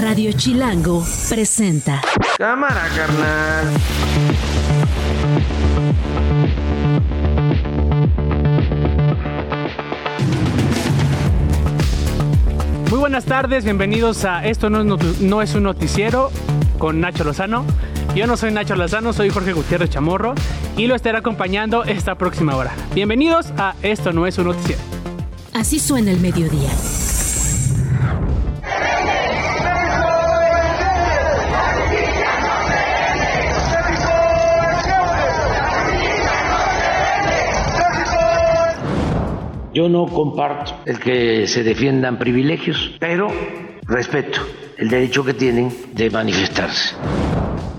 [0.00, 2.00] Radio Chilango presenta.
[2.38, 3.66] Cámara, carnal.
[12.90, 16.30] Muy buenas tardes, bienvenidos a Esto no es, notu- no es un noticiero
[16.78, 17.64] con Nacho Lozano.
[18.14, 20.34] Yo no soy Nacho Lozano, soy Jorge Gutiérrez Chamorro
[20.76, 22.72] y lo estaré acompañando esta próxima hora.
[22.94, 24.80] Bienvenidos a Esto no es un noticiero.
[25.52, 26.70] Así suena el mediodía.
[39.74, 43.26] Yo no comparto el que se defiendan privilegios, pero
[43.82, 44.40] respeto
[44.78, 46.94] el derecho que tienen de manifestarse.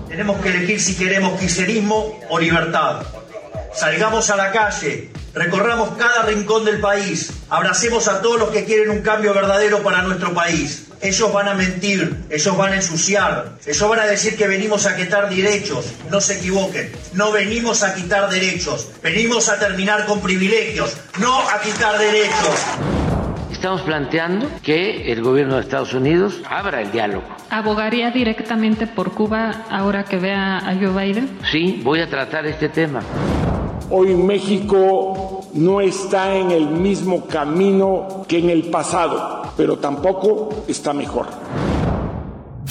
[0.06, 3.00] Tenemos que elegir si queremos quiserismo o libertad.
[3.72, 8.90] Salgamos a la calle, recorramos cada rincón del país, abracemos a todos los que quieren
[8.90, 10.85] un cambio verdadero para nuestro país.
[11.00, 14.96] Ellos van a mentir, ellos van a ensuciar, ellos van a decir que venimos a
[14.96, 15.92] quitar derechos.
[16.10, 21.60] No se equivoquen, no venimos a quitar derechos, venimos a terminar con privilegios, no a
[21.60, 22.64] quitar derechos.
[23.52, 27.24] Estamos planteando que el gobierno de Estados Unidos abra el diálogo.
[27.50, 31.38] ¿Abogaría directamente por Cuba ahora que vea a Joe Biden?
[31.50, 33.00] Sí, voy a tratar este tema.
[33.90, 40.92] Hoy México no está en el mismo camino que en el pasado, pero tampoco está
[40.92, 41.26] mejor.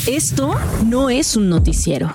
[0.08, 0.54] Esto
[0.86, 2.10] no es un noticiero.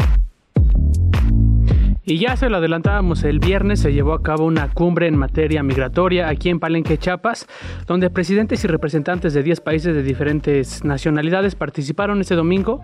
[2.03, 5.63] Y ya se lo adelantábamos, el viernes se llevó a cabo una cumbre en materia
[5.63, 7.47] migratoria aquí en Palenque, Chiapas,
[7.87, 12.81] donde presidentes y representantes de 10 países de diferentes nacionalidades participaron este domingo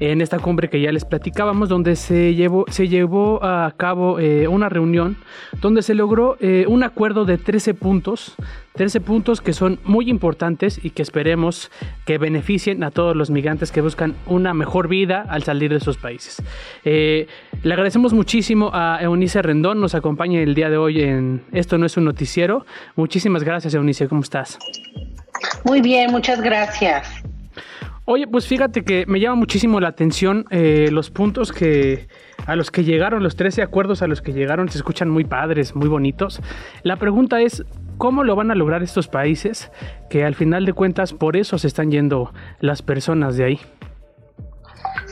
[0.00, 4.48] en esta cumbre que ya les platicábamos, donde se llevó, se llevó a cabo eh,
[4.48, 5.16] una reunión
[5.62, 8.36] donde se logró eh, un acuerdo de 13 puntos
[8.78, 11.70] 13 puntos que son muy importantes y que esperemos
[12.06, 15.96] que beneficien a todos los migrantes que buscan una mejor vida al salir de sus
[15.96, 16.40] países.
[16.84, 17.26] Eh,
[17.64, 21.86] le agradecemos muchísimo a Eunice Rendón, nos acompaña el día de hoy en Esto no
[21.86, 22.64] es un noticiero.
[22.96, 24.58] Muchísimas gracias Eunice, ¿cómo estás?
[25.64, 27.22] Muy bien, muchas gracias.
[28.04, 32.08] Oye, pues fíjate que me llama muchísimo la atención eh, los puntos que
[32.46, 35.76] a los que llegaron, los 13 acuerdos a los que llegaron, se escuchan muy padres,
[35.76, 36.40] muy bonitos.
[36.82, 37.66] La pregunta es,
[37.98, 39.70] ¿cómo lo van a lograr estos países
[40.08, 43.60] que al final de cuentas por eso se están yendo las personas de ahí?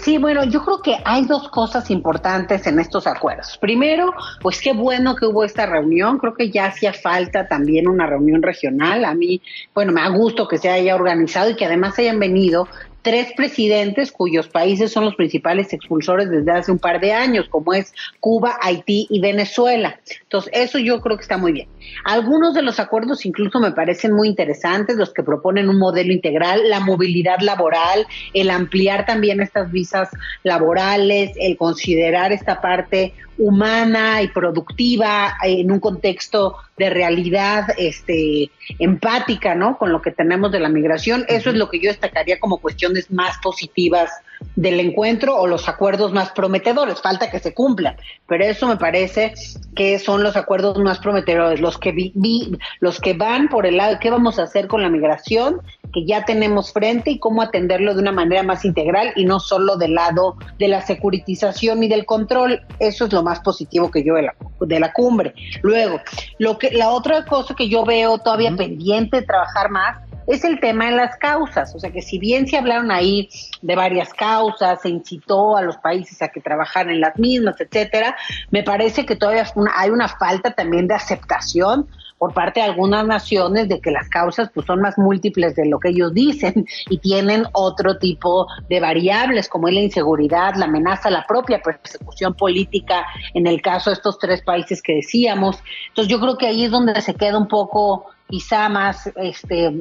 [0.07, 3.59] Sí, bueno, yo creo que hay dos cosas importantes en estos acuerdos.
[3.61, 6.19] Primero, pues qué bueno que hubo esta reunión.
[6.19, 9.05] Creo que ya hacía falta también una reunión regional.
[9.05, 9.43] A mí,
[9.75, 12.69] bueno, me da gusto que se haya organizado y que además hayan venido
[13.03, 17.75] tres presidentes cuyos países son los principales expulsores desde hace un par de años, como
[17.75, 19.99] es Cuba, Haití y Venezuela.
[20.23, 21.69] Entonces, eso yo creo que está muy bien.
[22.05, 26.69] Algunos de los acuerdos incluso me parecen muy interesantes, los que proponen un modelo integral,
[26.69, 30.09] la movilidad laboral, el ampliar también estas visas
[30.43, 39.55] laborales, el considerar esta parte humana y productiva en un contexto de realidad este empática,
[39.55, 39.77] ¿no?
[39.79, 43.11] Con lo que tenemos de la migración, eso es lo que yo destacaría como cuestiones
[43.11, 44.11] más positivas
[44.55, 49.35] del encuentro o los acuerdos más prometedores, falta que se cumplan, pero eso me parece
[49.75, 53.77] que son los acuerdos más prometedores, los que vi, vi, los que van por el
[53.77, 55.61] lado de qué vamos a hacer con la migración
[55.93, 59.77] que ya tenemos frente y cómo atenderlo de una manera más integral y no solo
[59.77, 64.15] del lado de la securitización y del control, eso es lo más positivo que yo
[64.15, 65.35] de la, de la cumbre.
[65.63, 66.01] Luego,
[66.39, 70.61] lo que la otra cosa que yo veo todavía pendiente de trabajar más es el
[70.61, 71.75] tema de las causas.
[71.75, 73.29] O sea que si bien se hablaron ahí
[73.63, 78.17] de varias causas, se incitó a los países a que trabajaran en las mismas, etcétera,
[78.51, 81.89] me parece que todavía hay una falta también de aceptación
[82.19, 85.79] por parte de algunas naciones de que las causas pues son más múltiples de lo
[85.79, 91.11] que ellos dicen y tienen otro tipo de variables como es la inseguridad, la amenaza,
[91.11, 95.59] la propia persecución política en el caso de estos tres países que decíamos.
[95.89, 99.73] Entonces yo creo que ahí es donde se queda un poco quizá más este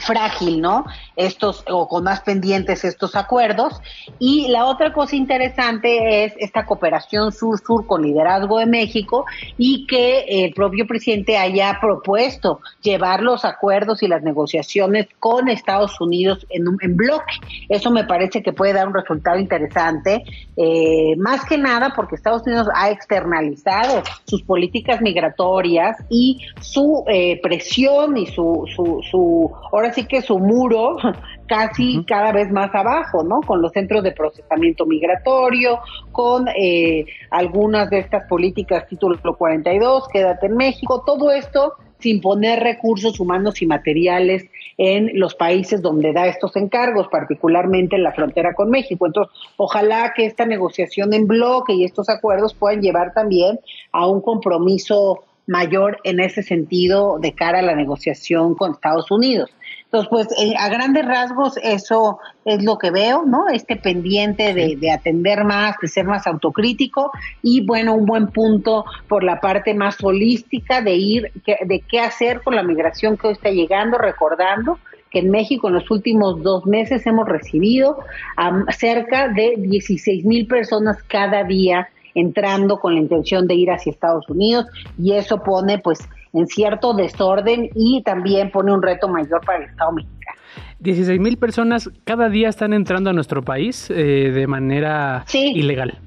[0.00, 0.84] frágil, ¿no?
[1.16, 3.80] Estos o con más pendientes estos acuerdos
[4.18, 9.24] y la otra cosa interesante es esta cooperación sur-sur con liderazgo de México
[9.56, 16.00] y que el propio presidente haya propuesto llevar los acuerdos y las negociaciones con Estados
[16.00, 16.66] Unidos en,
[16.96, 17.34] bloque.
[17.68, 20.22] Eso me parece que puede dar un resultado interesante,
[20.56, 27.40] eh, más que nada porque Estados Unidos ha externalizado sus políticas migratorias y su eh,
[27.42, 27.85] presión
[28.16, 30.96] y su, su, su ahora sí que su muro
[31.48, 32.06] casi uh -huh.
[32.06, 33.40] cada vez más abajo, ¿no?
[33.40, 35.80] Con los centros de procesamiento migratorio,
[36.12, 42.60] con eh, algunas de estas políticas, título 42, quédate en México, todo esto sin poner
[42.60, 44.44] recursos humanos y materiales
[44.78, 49.06] en los países donde da estos encargos, particularmente en la frontera con México.
[49.06, 53.58] Entonces, ojalá que esta negociación en bloque y estos acuerdos puedan llevar también
[53.92, 59.50] a un compromiso mayor en ese sentido de cara a la negociación con Estados Unidos.
[59.84, 63.48] Entonces, pues eh, a grandes rasgos eso es lo que veo, ¿no?
[63.48, 67.12] Este pendiente de, atender más, de ser más autocrítico
[67.42, 72.42] y bueno, un buen punto por la parte más holística de ir, de qué hacer
[72.42, 74.78] con la migración que hoy está llegando, recordando
[75.10, 77.98] que en México en los últimos dos meses hemos recibido
[78.36, 83.90] a cerca de 16 mil personas cada día entrando con la intención de ir hacia
[83.90, 84.66] Estados Unidos
[84.98, 86.00] y eso pone pues
[86.32, 90.40] en cierto desorden y también pone un reto mayor para el Estado mexicano.
[90.80, 95.98] 16 mil personas cada día están entrando a nuestro país eh, de manera ilegal.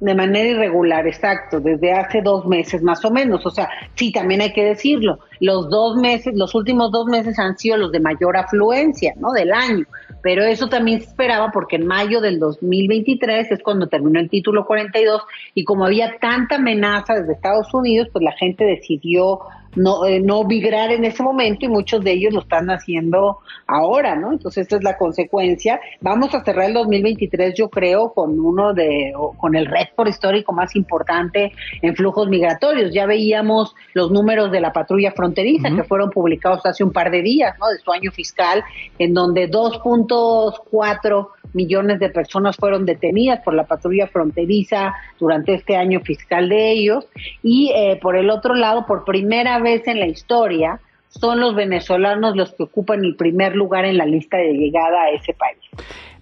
[0.00, 3.46] De manera irregular, exacto, desde hace dos meses más o menos.
[3.46, 7.56] O sea, sí, también hay que decirlo, los dos meses, los últimos dos meses han
[7.56, 9.30] sido los de mayor afluencia, ¿no?
[9.32, 9.84] Del año.
[10.22, 14.64] Pero eso también se esperaba porque en mayo del 2023 es cuando terminó el título
[14.64, 15.22] 42
[15.54, 19.40] y como había tanta amenaza desde Estados Unidos, pues la gente decidió
[19.76, 24.16] no, eh, no migrar en ese momento y muchos de ellos lo están haciendo ahora,
[24.16, 24.32] ¿no?
[24.32, 25.80] Entonces, esta es la consecuencia.
[26.00, 30.76] Vamos a cerrar el 2023, yo creo, con uno de, con el récord histórico más
[30.76, 32.92] importante en flujos migratorios.
[32.92, 37.22] Ya veíamos los números de la patrulla fronteriza que fueron publicados hace un par de
[37.22, 37.68] días, ¿no?
[37.68, 38.62] De su año fiscal,
[38.98, 46.00] en donde 2.4 millones de personas fueron detenidas por la patrulla fronteriza durante este año
[46.00, 47.06] fiscal de ellos.
[47.42, 52.36] Y eh, por el otro lado, por primera vez en la historia, son los venezolanos
[52.36, 55.58] los que ocupan el primer lugar en la lista de llegada a ese país.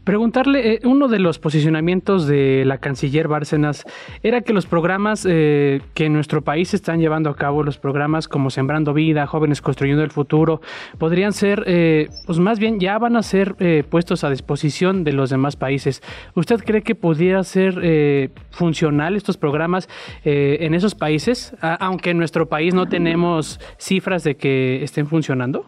[0.04, 3.84] Preguntarle, eh, uno de los posicionamientos de la canciller Bárcenas
[4.22, 8.26] era que los programas eh, que en nuestro país están llevando a cabo, los programas
[8.26, 10.62] como Sembrando Vida, Jóvenes Construyendo el Futuro,
[10.96, 13.56] podrían ser, eh, pues más bien ya van a ser
[13.90, 16.02] puestos a disposición de los demás países.
[16.34, 19.88] ¿Usted cree que pudiera ser funcional estos programas
[20.24, 25.66] en esos países, aunque en nuestro país no tenemos cifras de que estén funcionando?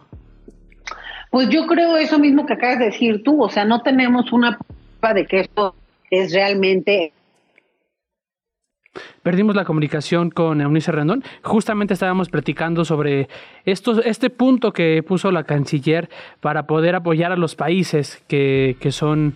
[1.33, 4.59] Pues yo creo eso mismo que acabas de decir tú, o sea, no tenemos una
[4.99, 5.73] prueba de que esto
[6.11, 7.11] es realmente
[9.23, 11.23] Perdimos la comunicación con Eunice Rendón.
[11.41, 13.29] Justamente estábamos platicando sobre
[13.65, 16.07] esto, este punto que puso la canciller
[16.39, 19.33] para poder apoyar a los países que, que son,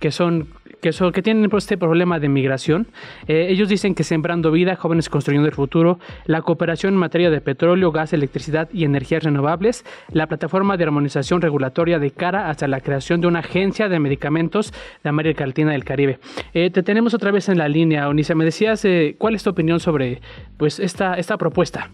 [0.00, 0.48] que son
[0.84, 2.88] que, que tienen pues, este problema de migración.
[3.26, 7.40] Eh, ellos dicen que Sembrando Vida, Jóvenes Construyendo el Futuro, la cooperación en materia de
[7.40, 12.80] petróleo, gas, electricidad y energías renovables, la plataforma de armonización regulatoria de cara hasta la
[12.80, 16.18] creación de una agencia de medicamentos de América Latina del Caribe.
[16.52, 18.34] Eh, te tenemos otra vez en la línea, Onisa.
[18.34, 20.20] Me decías, eh, ¿cuál es tu opinión sobre
[20.58, 21.88] pues, esta, esta propuesta?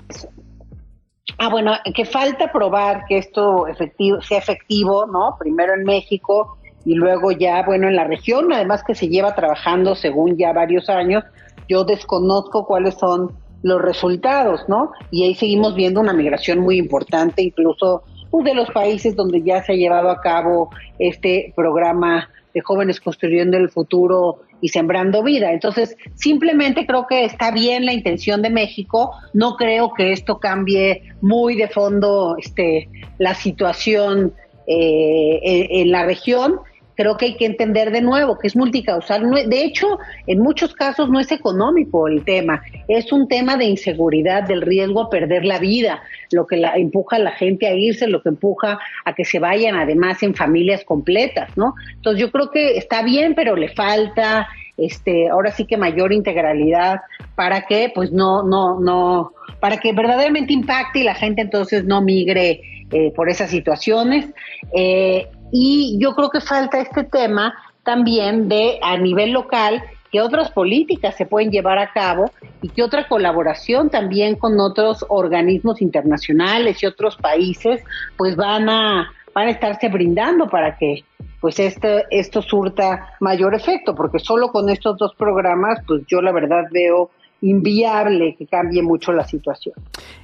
[1.39, 5.37] Ah, bueno, que falta probar que esto efectivo, sea efectivo, ¿no?
[5.39, 9.95] Primero en México y luego ya, bueno, en la región, además que se lleva trabajando
[9.95, 11.25] según ya varios años,
[11.69, 13.33] yo desconozco cuáles son
[13.63, 14.93] los resultados, ¿no?
[15.11, 19.63] Y ahí seguimos viendo una migración muy importante, incluso pues, de los países donde ya
[19.63, 25.53] se ha llevado a cabo este programa de jóvenes construyendo el futuro y sembrando vida.
[25.53, 29.13] Entonces, simplemente creo que está bien la intención de México.
[29.33, 32.89] No creo que esto cambie muy de fondo este,
[33.19, 34.33] la situación
[34.67, 36.61] eh, en la región
[36.95, 39.31] creo que hay que entender de nuevo que es multicausal.
[39.49, 44.43] De hecho, en muchos casos no es económico el tema, es un tema de inseguridad,
[44.45, 48.07] del riesgo a perder la vida, lo que la, empuja a la gente a irse,
[48.07, 51.75] lo que empuja a que se vayan además en familias completas, ¿no?
[51.95, 57.01] Entonces yo creo que está bien, pero le falta este ahora sí que mayor integralidad
[57.35, 62.01] para que pues no no no para que verdaderamente impacte y la gente entonces no
[62.01, 64.27] migre eh, por esas situaciones
[64.75, 70.51] eh, y yo creo que falta este tema también de a nivel local que otras
[70.51, 72.31] políticas se pueden llevar a cabo
[72.63, 77.83] y que otra colaboración también con otros organismos internacionales y otros países
[78.17, 81.05] pues van a van a estarse brindando para que
[81.41, 86.33] pues este, esto surta mayor efecto, porque solo con estos dos programas, pues yo la
[86.33, 87.11] verdad veo
[87.43, 89.75] inviable que cambie mucho la situación.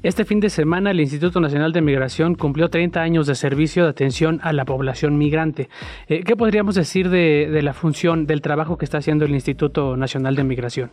[0.02, 3.90] Este fin de semana el Instituto Nacional de Migración cumplió 30 años de servicio de
[3.90, 5.68] atención a la población migrante.
[6.08, 10.36] Eh, ¿Qué podríamos decir de, la función, del trabajo que está haciendo el Instituto Nacional
[10.36, 10.90] de Migración?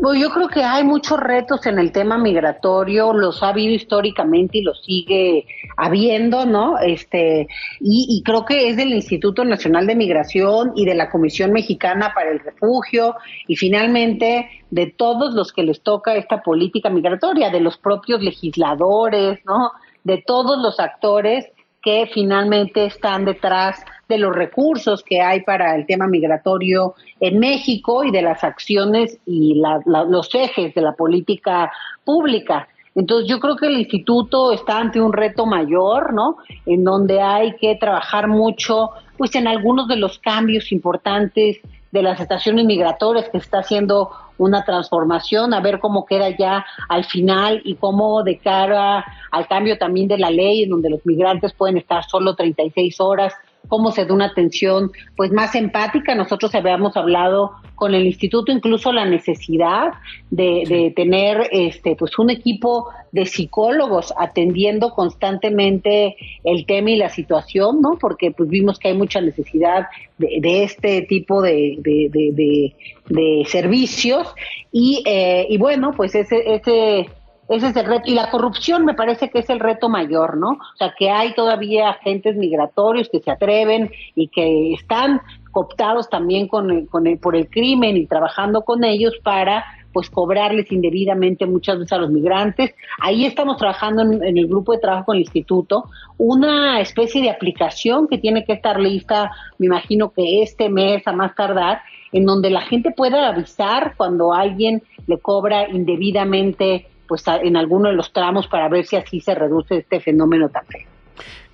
[0.00, 4.58] Bueno, yo creo que hay muchos retos en el tema migratorio, los ha habido históricamente
[4.58, 5.46] y los sigue
[5.76, 6.78] habiendo, ¿no?
[6.78, 7.46] Este,
[7.80, 12.12] y, y, creo que es del Instituto Nacional de Migración y de la Comisión Mexicana
[12.14, 17.60] para el Refugio y finalmente de todos los que les toca esta política migratoria, de
[17.60, 19.72] los propios legisladores, ¿no?
[20.04, 21.46] De todos los actores
[21.82, 28.04] que finalmente están detrás de los recursos que hay para el tema migratorio en México
[28.04, 31.72] y de las acciones y los ejes de la política
[32.04, 32.68] pública.
[32.94, 36.36] Entonces yo creo que el instituto está ante un reto mayor, ¿no?
[36.66, 42.20] En donde hay que trabajar mucho, pues en algunos de los cambios importantes de las
[42.20, 47.76] estaciones migratorias que está haciendo una transformación, a ver cómo queda ya al final y
[47.76, 52.04] cómo de cara al cambio también de la ley, en donde los migrantes pueden estar
[52.04, 53.34] solo 36 horas
[53.68, 56.14] cómo se da una atención pues más empática.
[56.14, 59.92] Nosotros habíamos hablado con el instituto incluso la necesidad
[60.30, 67.80] de, tener este pues un equipo de psicólogos atendiendo constantemente el tema y la situación,
[67.80, 67.98] ¿no?
[68.00, 69.86] Porque pues vimos que hay mucha necesidad
[70.18, 74.32] de, este tipo de, de servicios
[74.70, 77.08] y, eh, y bueno, pues ese, ese
[77.48, 78.04] ese es el reto.
[78.06, 80.50] Y la corrupción me parece que es el reto mayor, ¿no?
[80.50, 85.20] O sea, que hay todavía agentes migratorios que se atreven y que están
[85.50, 91.44] cooptados también con, con por el crimen y trabajando con ellos para pues cobrarles indebidamente
[91.44, 92.74] muchas veces a los migrantes.
[92.98, 95.84] Ahí estamos trabajando en, en, el grupo de trabajo con el instituto,
[96.16, 101.12] una especie de aplicación que tiene que estar lista, me imagino que este mes a
[101.12, 101.82] más tardar,
[102.12, 107.94] en donde la gente pueda avisar cuando alguien le cobra indebidamente pues en alguno de
[107.94, 110.86] los tramos para ver si así se reduce este fenómeno tan feo.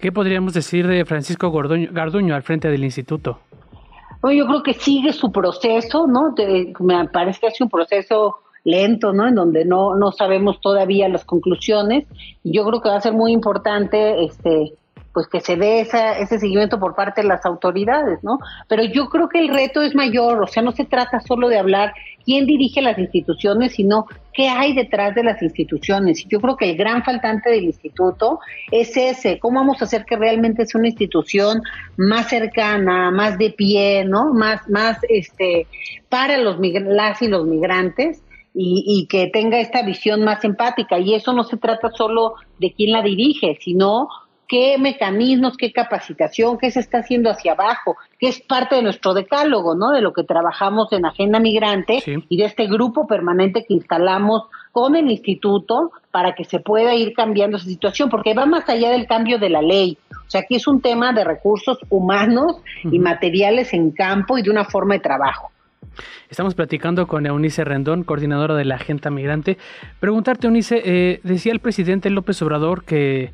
[0.00, 3.40] ¿Qué podríamos decir de Francisco Garduño al frente del instituto?
[4.22, 6.34] yo creo que sigue su proceso, ¿no?
[6.80, 9.26] me parece que es un proceso lento, ¿no?
[9.26, 12.06] En donde no, no sabemos todavía las conclusiones.
[12.44, 14.72] Yo creo que va a ser muy importante este
[15.18, 18.38] pues que se dé ese seguimiento por parte de las autoridades, ¿no?
[18.68, 21.58] Pero yo creo que el reto es mayor, o sea, no se trata solo de
[21.58, 21.92] hablar
[22.24, 26.24] quién dirige las instituciones, sino qué hay detrás de las instituciones.
[26.24, 28.38] Y yo creo que el gran faltante del instituto
[28.70, 31.62] es ese, cómo vamos a hacer que realmente sea una institución
[31.96, 34.32] más cercana, más de pie, ¿no?
[34.32, 35.66] Más, más, este,
[36.08, 38.22] para los las y los migrantes.
[38.60, 40.98] Y, que tenga esta visión más empática.
[40.98, 44.08] Y eso no se trata solo de quién la dirige, sino
[44.48, 49.12] qué mecanismos, qué capacitación, qué se está haciendo hacia abajo, qué es parte de nuestro
[49.12, 49.90] decálogo, ¿no?
[49.90, 54.96] De lo que trabajamos en Agenda Migrante y de este grupo permanente que instalamos con
[54.96, 59.06] el instituto para que se pueda ir cambiando esa situación, porque va más allá del
[59.06, 59.98] cambio de la ley.
[60.10, 64.50] O sea, aquí es un tema de recursos humanos y materiales en campo y de
[64.50, 65.50] una forma de trabajo.
[66.30, 69.58] Estamos platicando con Eunice Rendón, coordinadora de la Agenda Migrante.
[70.00, 73.32] Preguntarte, Eunice, eh, decía el presidente López Obrador que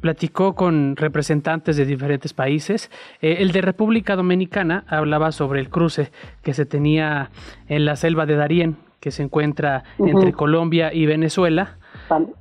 [0.00, 2.90] platicó con representantes de diferentes países.
[3.20, 6.10] Eh, el de República Dominicana hablaba sobre el cruce
[6.42, 7.30] que se tenía
[7.68, 11.76] en la selva de Darién, que se encuentra entre Colombia y Venezuela.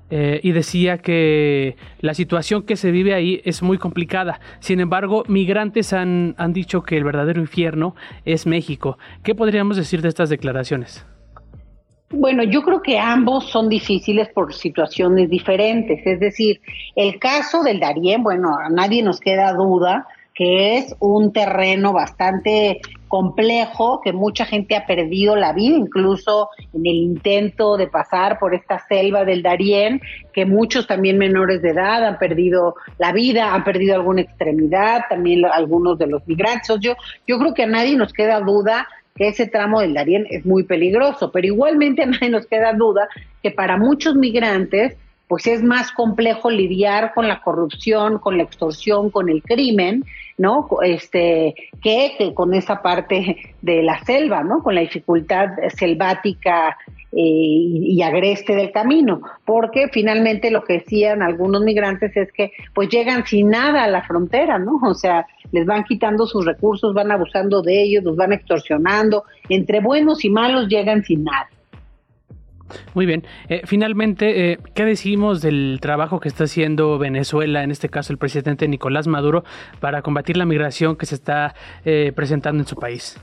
[0.10, 4.39] Eh, y decía que la situación que se vive ahí es muy complicada.
[4.60, 8.98] Sin embargo, migrantes han, han dicho que el verdadero infierno es México.
[9.24, 11.06] ¿Qué podríamos decir de estas declaraciones?
[12.12, 16.01] Bueno, yo creo que ambos son difíciles por situaciones diferentes.
[16.06, 16.60] Es decir,
[16.96, 20.08] el caso del Darién, bueno, a nadie nos queda duda
[20.39, 26.86] que es un terreno bastante complejo, que mucha gente ha perdido la vida, incluso en
[26.86, 30.00] el intento de pasar por esta selva del Darién,
[30.32, 35.44] que muchos también menores de edad han perdido la vida, han perdido alguna extremidad, también
[35.44, 36.74] algunos de los migrantes.
[36.80, 36.94] Yo,
[37.28, 38.88] yo creo que a nadie nos queda duda
[39.20, 43.08] que ese tramo del Darién es muy peligroso, pero igualmente a nadie nos queda duda
[43.44, 44.96] que para muchos migrantes
[45.29, 50.03] pues es más complejo lidiar con la corrupción, con la extorsión, con el crimen,
[50.39, 50.67] ¿no?
[50.81, 54.63] Este, que, con esa parte de la selva, ¿no?
[54.63, 56.75] Con la dificultad selvática
[57.12, 62.89] eh, y, agreste del camino, porque finalmente lo que decían algunos migrantes es que pues
[62.89, 64.79] llegan sin nada a la frontera, ¿no?
[64.83, 69.79] O sea, les van quitando sus recursos, van abusando de ellos, los van extorsionando, entre
[69.79, 71.50] buenos y malos llegan sin nada.
[72.94, 73.24] Muy bien.
[73.48, 78.20] Eh, finalmente, eh, ¿qué decimos del trabajo que está haciendo Venezuela, en este caso el
[78.20, 79.44] presidente Nicolás Maduro,
[79.80, 83.20] para combatir la migración que se está eh, presentando en su país?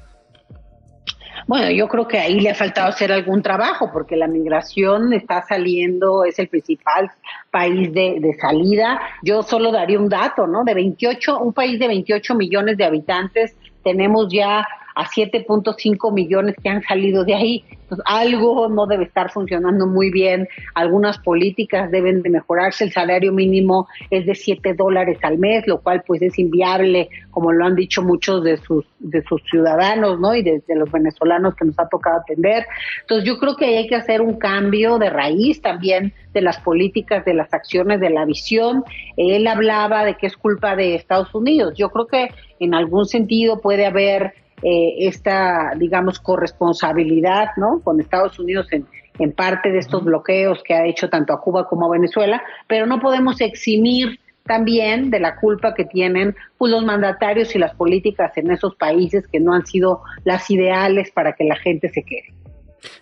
[1.46, 5.42] Bueno, yo creo que ahí le ha faltado hacer algún trabajo porque la migración está
[5.42, 7.10] saliendo, es el principal
[7.50, 9.00] país de, de, salida.
[9.22, 10.64] Yo solo daría un dato, ¿no?
[10.64, 13.54] De 28, un país de 28 millones de habitantes,
[13.86, 14.66] tenemos ya
[14.96, 17.64] a 7.5 millones que han salido de ahí.
[17.82, 23.32] Entonces, algo no debe estar funcionando muy bien, algunas políticas deben de mejorarse, el salario
[23.32, 27.76] mínimo es de 7 dólares al mes, lo cual pues es inviable, como lo han
[27.76, 30.34] dicho muchos de sus, de sus ciudadanos, ¿no?
[30.34, 32.66] Y de, los venezolanos que nos ha tocado atender.
[33.02, 37.24] Entonces yo creo que hay que hacer un cambio de raíz también de las políticas,
[37.24, 38.82] de las acciones, de la visión.
[39.16, 41.74] Él hablaba de que es culpa de Estados Unidos.
[41.76, 47.80] Yo creo que en algún sentido puede haber eh, esta, digamos, corresponsabilidad, ¿no?
[47.82, 48.86] Con Estados Unidos en,
[49.18, 52.86] en parte de estos bloqueos que ha hecho tanto a Cuba como a Venezuela, pero
[52.86, 58.36] no podemos eximir también de la culpa que tienen pues, los mandatarios y las políticas
[58.36, 62.32] en esos países que no han sido las ideales para que la gente se quede.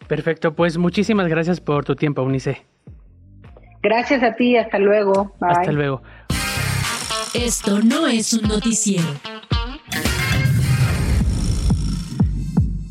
[0.08, 2.62] Perfecto, pues muchísimas gracias por tu tiempo, Unice.
[3.82, 5.32] Gracias a ti, hasta luego.
[5.40, 6.02] Hasta luego.
[7.34, 9.04] Esto no es un noticiero.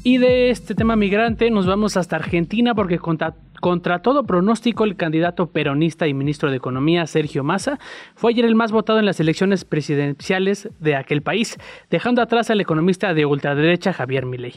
[0.06, 5.48] Y de este tema migrante nos vamos hasta Argentina porque contra, todo pronóstico el candidato
[5.48, 7.80] peronista y ministro de Economía Sergio Massa
[8.14, 11.58] fue ayer el más votado en las elecciones presidenciales de aquel país,
[11.90, 14.56] dejando atrás al economista de ultraderecha Javier Milei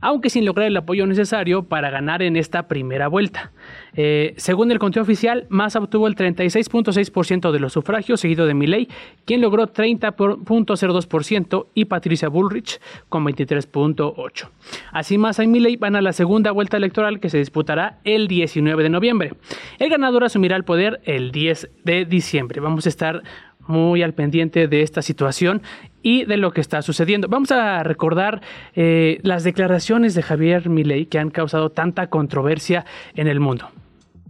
[0.00, 3.52] aunque sin lograr el apoyo necesario para ganar en esta primera vuelta.
[3.94, 8.88] Eh, según el conteo oficial, Massa obtuvo el 36.6% de los sufragios, seguido de Milley,
[9.24, 14.48] quien logró 30.02% y Patricia Bullrich con 23.8%.
[14.92, 18.82] Así Massa y Milley van a la segunda vuelta electoral que se disputará el 19
[18.82, 19.32] de noviembre.
[19.78, 22.60] El ganador asumirá el poder el 10 de diciembre.
[22.60, 23.22] Vamos a estar
[23.66, 25.62] muy al pendiente de esta situación
[26.02, 27.28] y de lo que está sucediendo.
[27.28, 28.42] Vamos a recordar
[28.74, 33.70] eh, las declaraciones de Javier Milei que han causado tanta controversia en el mundo.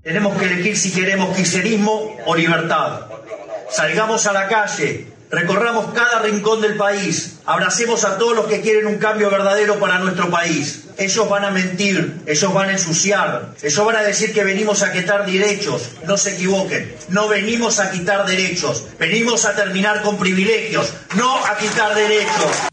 [0.03, 3.07] Tenemos que elegir si queremos kirchnerismo o libertad.
[3.71, 8.87] Salgamos a la calle, Recorramos cada rincón del país, abracemos a todos los que quieren
[8.87, 10.85] un cambio verdadero para nuestro país.
[10.97, 14.93] Ellos van a mentir, ellos van a ensuciar, ellos van a decir que venimos a
[14.93, 15.91] quitar derechos.
[16.07, 21.57] No se equivoquen, no venimos a quitar derechos, venimos a terminar con privilegios, no a
[21.57, 22.69] quitar derechos.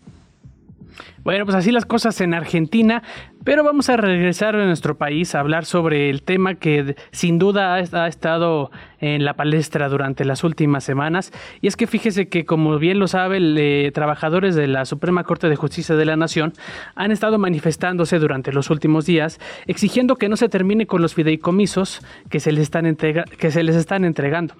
[1.23, 3.01] Bueno, pues así las cosas en Argentina,
[3.43, 7.75] pero vamos a regresar a nuestro país a hablar sobre el tema que sin duda
[7.75, 11.31] ha, estado en la palestra durante las últimas semanas.
[11.61, 15.49] Y es que fíjese que, como bien lo saben, eh, trabajadores de la Suprema Corte
[15.49, 16.53] de Justicia de la Nación
[16.95, 22.01] han estado manifestándose durante los últimos días, exigiendo que no se termine con los fideicomisos
[22.29, 24.53] que se les están, que se les están entregando.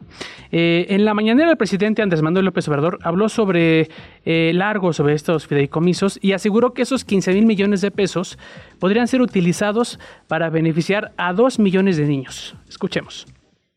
[0.52, 3.90] Eh, en la mañanera, el presidente Andrés Manuel López Obrador habló sobre
[4.26, 8.38] eh, largo sobre estos fideicomisos y aseguró que esos 15 mil millones de pesos
[8.82, 12.56] podrían ser utilizados para beneficiar a dos millones de niños.
[12.68, 13.28] Escuchemos.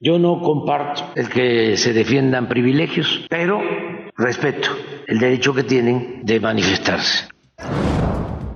[0.01, 3.61] Yo no comparto el que se defiendan privilegios, pero
[4.17, 4.71] respeto
[5.07, 7.29] el derecho que tienen de manifestarse.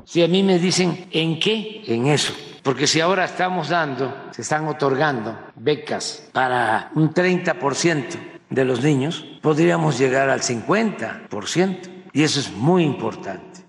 [0.04, 1.82] Si a mí me dicen, ¿en qué?
[1.86, 2.32] En eso.
[2.62, 8.04] Porque si ahora estamos dando, se están otorgando becas para un 30%
[8.48, 11.78] de los niños, podríamos llegar al 50%.
[12.14, 13.60] Y eso es muy importante.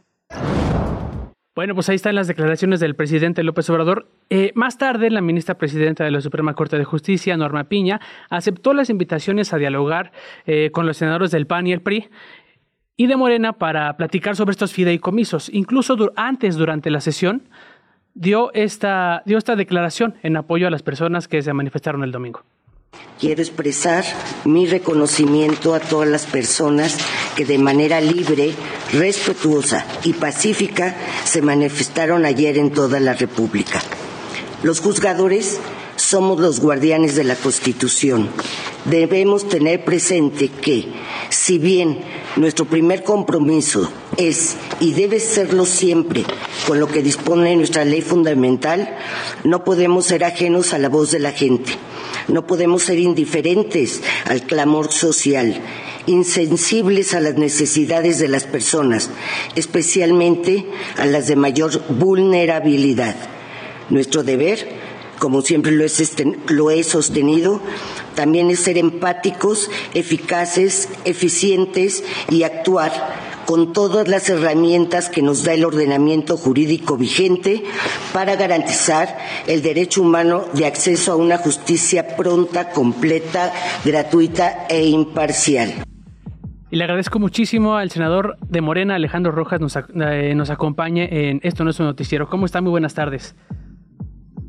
[1.60, 4.08] Bueno, pues ahí están las declaraciones del presidente López Obrador.
[4.30, 8.74] Eh, más tarde, la ministra presidenta de la Suprema Corte de Justicia, Norma Piña, aceptó
[8.74, 10.14] las invitaciones a dialogar
[10.46, 12.08] eh, con los senadores del PAN y el PRI
[12.96, 15.50] y de Morena para platicar sobre estos fideicomisos.
[15.50, 17.50] Incluso antes, durante la sesión,
[18.14, 22.46] dio esta, dio esta declaración en apoyo a las personas que se manifestaron el domingo.
[23.20, 24.06] Quiero expresar
[24.46, 26.98] mi reconocimiento a todas las personas
[27.36, 28.54] que de manera libre,
[28.94, 33.82] respetuosa y pacífica se manifestaron ayer en toda la República.
[34.64, 35.60] Los juzgadores
[36.00, 38.30] somos los guardianes de la Constitución.
[38.86, 40.86] Debemos tener presente que,
[41.30, 42.00] si bien
[42.36, 46.24] nuestro primer compromiso es y debe serlo siempre
[46.68, 48.98] con lo que dispone nuestra ley fundamental,
[49.44, 51.74] no podemos ser ajenos a la voz de la gente
[52.30, 55.60] no podemos ser indiferentes al clamor social,
[56.06, 59.10] insensibles a las necesidades de las personas,
[59.56, 60.66] especialmente
[60.98, 63.16] a las de mayor vulnerabilidad.
[63.90, 64.68] Nuestro deber,
[65.20, 65.86] como siempre lo,
[66.48, 67.62] lo he sostenido,
[68.16, 72.92] también es ser empáticos, eficaces, eficientes y actuar
[73.46, 77.64] con todas las herramientas que nos da el ordenamiento jurídico vigente
[78.14, 83.52] para garantizar el derecho humano de acceso a una justicia pronta, completa,
[83.84, 85.84] gratuita e imparcial.
[86.70, 91.40] Y le agradezco muchísimo al senador de Morena, Alejandro Rojas, nos, eh, nos acompañe en
[91.42, 92.28] Esto no es un noticiero.
[92.30, 92.62] ¿Cómo está?
[92.62, 93.36] Muy buenas tardes.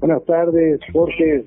[0.00, 1.44] Buenas tardes, Jorge.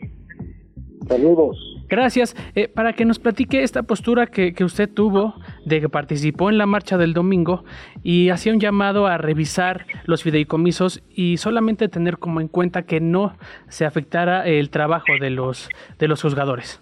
[1.08, 1.58] Saludos.
[1.90, 2.36] Gracias.
[2.56, 5.36] Eh, para que nos platique esta postura que, usted tuvo
[5.66, 7.64] de que participó en la marcha del domingo
[8.04, 13.00] y hacía un llamado a revisar los fideicomisos y solamente tener como en cuenta que
[13.00, 13.34] no
[13.68, 16.82] se afectara el trabajo de los, de los juzgadores.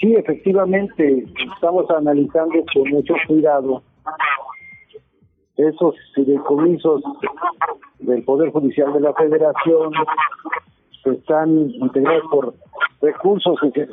[0.00, 1.24] Sí, efectivamente,
[1.54, 3.82] estamos analizando con mucho cuidado
[5.56, 7.02] esos fideicomisos
[7.98, 9.92] del Poder Judicial de la Federación
[11.04, 12.54] están integrados por
[13.00, 13.88] recursos de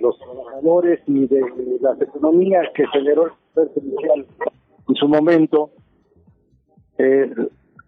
[0.00, 1.40] los trabajadores y de
[1.80, 4.26] las economías que generó el Poder Judicial
[4.88, 5.70] en su momento.
[6.98, 7.30] Eh,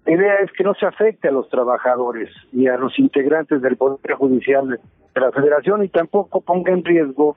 [0.06, 3.76] la idea es que no se afecte a los trabajadores y a los integrantes del
[3.76, 7.36] Poder Judicial de la Federación y tampoco ponga en riesgo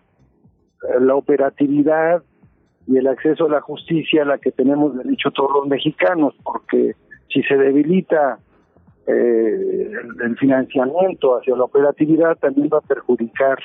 [0.83, 2.23] eh, la operatividad
[2.87, 6.95] y el acceso a la justicia a la que tenemos derecho todos los mexicanos, porque
[7.29, 8.39] si se debilita
[9.05, 9.91] eh,
[10.23, 13.59] el, financiamiento hacia la operatividad, también va a perjudicar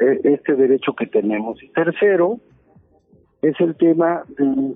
[0.00, 1.62] eh, este derecho que tenemos.
[1.62, 2.38] Y tercero,
[3.42, 4.74] es el tema de,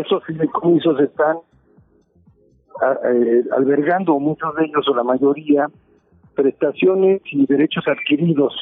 [0.00, 1.38] esos fideicomisos están
[3.04, 5.66] eh, albergando muchos de ellos o la mayoría
[6.34, 8.54] prestaciones y derechos adquiridos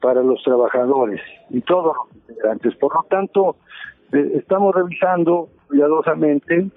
[0.00, 2.74] para los trabajadores y todos los integrantes.
[2.76, 3.56] Por lo tanto,
[4.12, 6.68] eh, estamos revisando cuidadosamente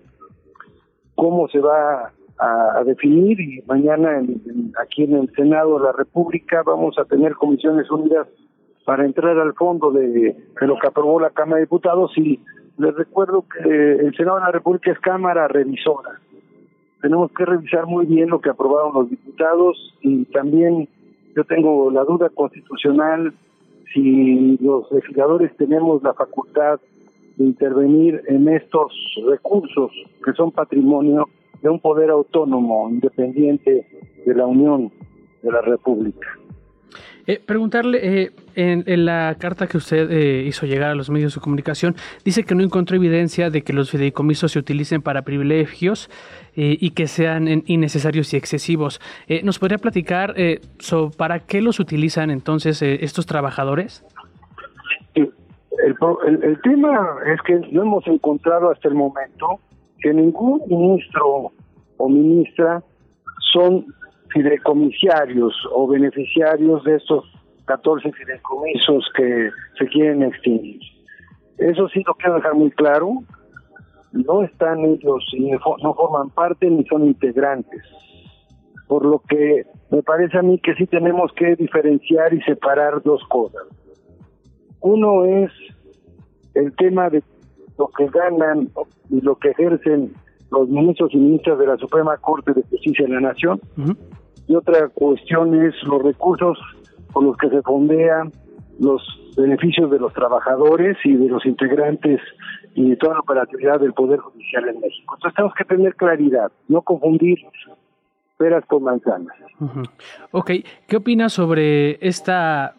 [1.15, 4.21] cómo se va a, definir y mañana
[4.81, 8.27] aquí en el Senado de la República vamos a tener comisiones unidas
[8.83, 12.41] para entrar al fondo de lo que aprobó la Cámara de Diputados y
[12.77, 16.19] les recuerdo que el Senado de la República es Cámara revisora.
[17.01, 20.89] Tenemos que revisar muy bien lo que aprobaron los diputados y también
[21.35, 23.33] yo tengo la duda constitucional
[23.93, 26.79] si los legisladores tenemos la facultad
[27.37, 28.93] de intervenir en estos
[29.27, 29.91] recursos
[30.23, 31.27] que son patrimonio
[31.61, 33.87] de un poder autónomo, independiente
[34.25, 34.91] de la Unión
[35.41, 36.27] de la República.
[37.25, 41.41] Eh, preguntarle, eh, en, la carta que usted eh, hizo llegar a los medios de
[41.41, 46.09] comunicación, dice que no encontró evidencia de que los fideicomisos se utilicen para privilegios
[46.55, 49.01] y que sean innecesarios y excesivos.
[49.43, 50.35] ¿Nos podría platicar
[50.77, 54.05] sobre para qué los utilizan entonces estos trabajadores?
[55.15, 59.59] El, tema es que no hemos encontrado hasta el momento
[59.99, 61.51] que ningún ministro
[61.97, 62.83] o ministra
[63.51, 63.87] son
[64.33, 67.23] fideicomisarios o beneficiarios de estos
[67.65, 70.81] 14 fideicomisos que se quieren extinguir.
[71.57, 73.23] Eso sí lo quiero dejar muy claro.
[74.11, 75.23] No están ellos,
[75.81, 77.81] no forman parte ni son integrantes.
[78.87, 83.23] Por lo que me parece a mí que sí tenemos que diferenciar y separar dos
[83.29, 83.63] cosas.
[84.81, 85.51] Uno es
[86.55, 87.23] el tema de
[87.77, 88.69] lo que ganan
[89.09, 90.13] y lo que ejercen
[90.51, 93.59] los ministros y ministras de la Suprema Corte de Justicia de la Nación,
[94.47, 96.57] y otra cuestión es los recursos
[97.11, 98.31] con los que se fondean
[98.79, 99.01] los
[99.37, 102.19] beneficios de los trabajadores y de los integrantes
[102.75, 105.15] y de toda la operatividad del Poder Judicial en México.
[105.15, 107.39] Entonces tenemos que tener claridad, no confundir
[108.37, 109.35] peras con manzanas.
[110.31, 110.51] Ok,
[110.87, 112.75] ¿qué opina sobre esta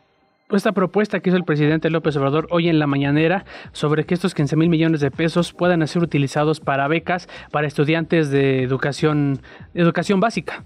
[0.50, 4.34] esta propuesta que hizo el presidente López Obrador hoy en la mañanera sobre que estos
[4.34, 9.40] 15 mil millones de pesos puedan ser utilizados para becas para estudiantes de educación,
[9.74, 10.64] educación básica?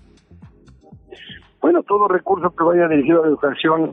[1.68, 3.92] Bueno, todo recurso que vaya dirigido a la educación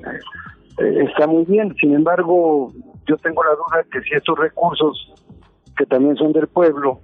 [0.77, 1.75] eh, está muy bien.
[1.75, 2.71] Sin embargo,
[3.05, 5.13] yo tengo la duda que si estos recursos,
[5.75, 7.01] que también son del pueblo,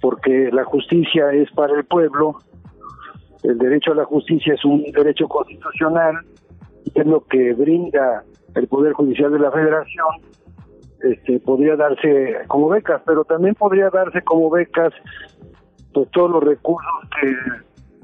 [0.00, 2.36] porque la justicia es para el pueblo,
[3.44, 6.16] el derecho a la justicia es un derecho constitucional,
[6.92, 8.24] es lo que brinda
[8.56, 10.06] el Poder Judicial de la Federación,
[11.00, 14.92] este, podría darse como becas, pero también podría darse como becas
[15.94, 17.36] pues todos los recursos que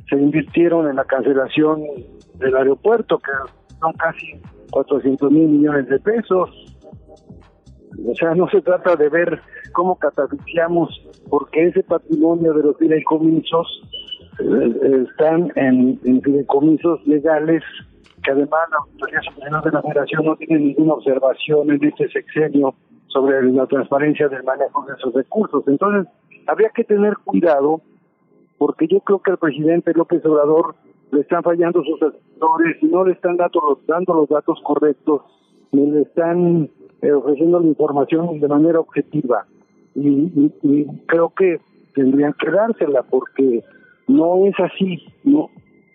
[0.09, 1.83] se invirtieron en la cancelación
[2.35, 3.31] del aeropuerto, que
[3.81, 4.41] son casi
[4.71, 6.51] 400 mil millones de pesos.
[8.07, 9.41] O sea, no se trata de ver
[9.73, 10.89] cómo catafixamos,
[11.29, 13.67] porque ese patrimonio de los fideicomisos
[14.41, 17.63] eh, están en, en, fideicomisos legales,
[18.23, 22.75] que además la Autoridad Superior de la Federación no tiene ninguna observación en este sexenio
[23.09, 25.65] sobre la transparencia del manejo de esos recursos.
[25.67, 26.13] Entonces,
[26.47, 27.83] habría que tener cuidado
[28.59, 30.75] porque yo creo que al presidente López Obrador
[31.13, 35.23] le están fallando sus asesores y no le están dando los, dando los datos correctos,
[35.73, 36.69] ni le están
[37.03, 39.47] eh, ofreciendo la información de manera objetiva.
[39.95, 40.51] Y,
[41.07, 41.61] creo que
[41.95, 43.65] tendrían que dársela porque
[44.07, 45.51] no es así, no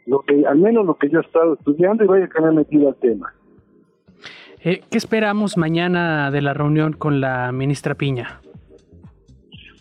[0.06, 2.52] lo que al menos lo que yo he estado estudiando y vaya que me he
[2.52, 3.34] metido al tema.
[4.62, 8.42] Eh, ¿Qué esperamos mañana de la reunión con la ministra Piña?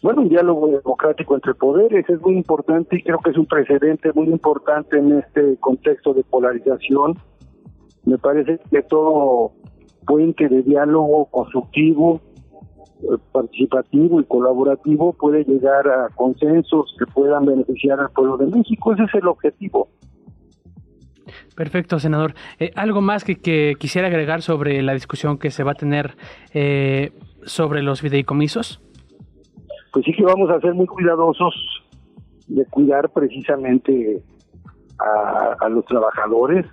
[0.02, 4.12] Bueno, un diálogo democrático entre poderes es muy importante y creo que es un precedente
[4.12, 7.16] muy importante en este contexto de polarización.
[8.04, 9.52] Me parece que todo
[10.04, 12.20] puente de diálogo constructivo,
[13.02, 18.92] eh, participativo y colaborativo puede llegar a consensos que puedan beneficiar al pueblo de México.
[18.94, 19.88] Ese es el objetivo.
[21.54, 22.34] Perfecto, senador.
[22.58, 26.16] Eh, ¿Algo más que, quisiera agregar sobre la discusión que se va a tener
[26.54, 27.12] eh,
[27.44, 28.82] sobre los fideicomisos?
[29.92, 31.54] Pues sí que vamos a ser muy cuidadosos
[32.48, 34.22] de cuidar precisamente
[34.98, 36.66] a, los trabajadores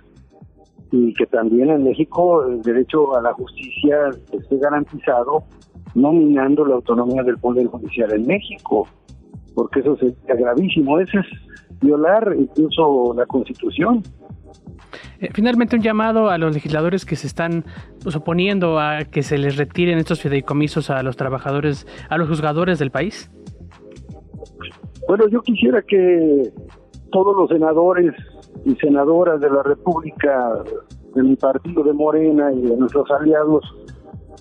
[0.90, 5.44] y que también en México el derecho a la justicia esté garantizado,
[5.94, 8.86] nominando la autonomía del Poder Judicial en México,
[9.54, 10.98] porque eso sería gravísimo.
[10.98, 11.26] Eso es
[11.80, 14.02] violar incluso la Constitución.
[15.20, 17.64] Eh, finalmente, un llamado a los legisladores que se están
[18.02, 22.78] pues, oponiendo a que se les retiren estos fideicomisos a los trabajadores, a los juzgadores
[22.78, 23.30] del país.
[25.06, 26.52] Bueno, yo quisiera que
[27.10, 28.14] todos los senadores
[28.64, 30.62] y senadoras de la República,
[31.14, 33.64] de mi partido de Morena y de nuestros aliados,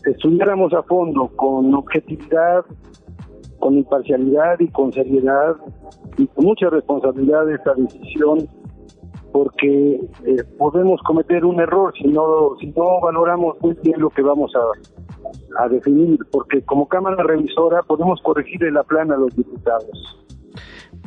[0.06, 2.64] estudiáramos a fondo, con objetividad,
[3.60, 5.56] con imparcialidad y con seriedad
[6.18, 8.48] y con mucha responsabilidad esta decisión
[9.32, 14.22] porque eh, podemos cometer un error si no, si no valoramos muy bien lo que
[14.22, 19.36] vamos a, a definir, porque como Cámara Revisora podemos corregir en la plana a los
[19.36, 20.26] diputados.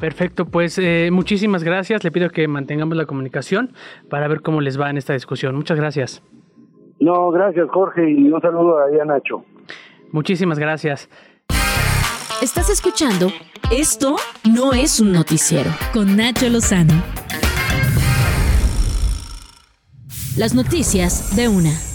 [0.00, 2.02] Perfecto, pues eh, muchísimas gracias.
[2.04, 3.72] Le pido que mantengamos la comunicación
[4.08, 5.54] para ver cómo les va en esta discusión.
[5.54, 6.22] Muchas gracias.
[7.00, 9.44] No, gracias Jorge y un saludo a Nacho.
[10.12, 11.08] Muchísimas gracias.
[12.42, 13.32] Estás escuchando
[13.70, 17.00] Esto no es un noticiero con Nacho Lozano.
[20.36, 21.91] Las noticias de una.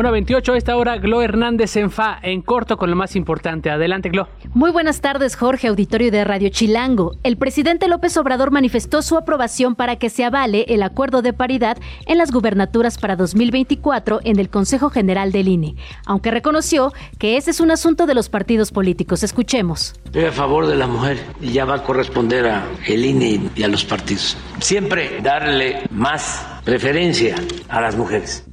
[0.00, 3.68] Bueno, 28 a esta hora, Glo Hernández en FA, en corto con lo más importante.
[3.68, 4.28] Adelante, Glo.
[4.54, 7.16] Muy buenas tardes, Jorge, auditorio de Radio Chilango.
[7.22, 11.76] El presidente López Obrador manifestó su aprobación para que se avale el acuerdo de paridad
[12.06, 17.50] en las gubernaturas para 2024 en el Consejo General del INE, aunque reconoció que ese
[17.50, 19.22] es un asunto de los partidos políticos.
[19.22, 19.92] Escuchemos.
[20.06, 23.62] Estoy a favor de la mujer y ya va a corresponder a el INE y
[23.64, 24.38] a los partidos.
[24.60, 27.36] Siempre darle más preferencia
[27.68, 28.46] a las mujeres.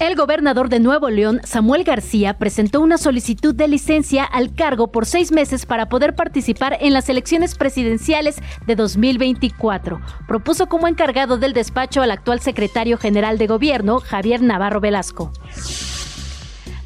[0.00, 5.06] El gobernador de Nuevo León, Samuel García, presentó una solicitud de licencia al cargo por
[5.06, 10.00] seis meses para poder participar en las elecciones presidenciales de 2024.
[10.28, 15.32] Propuso como encargado del despacho al actual secretario general de gobierno, Javier Navarro Velasco.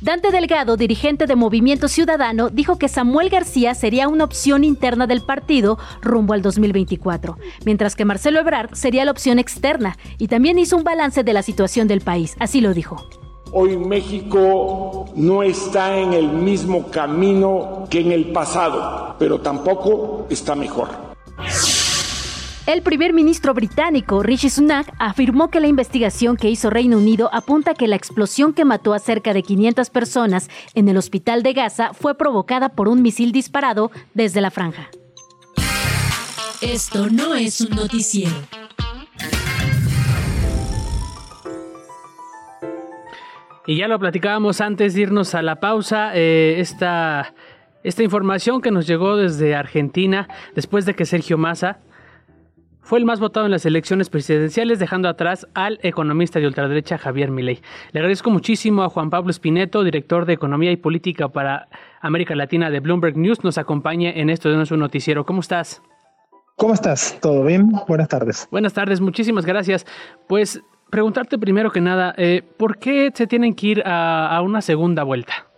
[0.02, 5.20] Dante Delgado, dirigente de Movimiento Ciudadano, dijo que Samuel García sería una opción interna del
[5.20, 10.76] partido rumbo al 2024, mientras que Marcelo Ebrard sería la opción externa y también hizo
[10.76, 12.96] un balance de la situación del país, así lo dijo.
[13.52, 20.56] Hoy México no está en el mismo camino que en el pasado, pero tampoco está
[20.56, 20.88] mejor.
[22.64, 27.74] El primer ministro británico Rishi Sunak afirmó que la investigación que hizo Reino Unido apunta
[27.74, 31.92] que la explosión que mató a cerca de 500 personas en el hospital de Gaza
[31.92, 34.90] fue provocada por un misil disparado desde la franja.
[36.60, 38.36] Esto no es un noticiero.
[43.66, 46.12] Y ya lo platicábamos antes de irnos a la pausa.
[46.14, 47.34] Eh, esta,
[47.82, 51.80] esta información que nos llegó desde Argentina después de que Sergio Massa
[52.82, 57.30] fue el más votado en las elecciones presidenciales, dejando atrás al economista de ultraderecha Javier
[57.30, 57.62] Milei.
[57.92, 61.68] Le agradezco muchísimo a Juan Pablo Espineto, director de Economía y Política para
[62.00, 65.24] América Latina de Bloomberg News, nos acompañe en esto de nuestro noticiero.
[65.24, 65.80] ¿Cómo estás?
[66.56, 67.18] ¿Cómo estás?
[67.20, 67.70] ¿Todo bien?
[67.88, 68.48] Buenas tardes.
[68.50, 69.86] Buenas tardes, muchísimas gracias.
[70.28, 75.04] Pues preguntarte primero que nada, eh, ¿por qué se tienen que ir a una segunda
[75.04, 75.51] vuelta?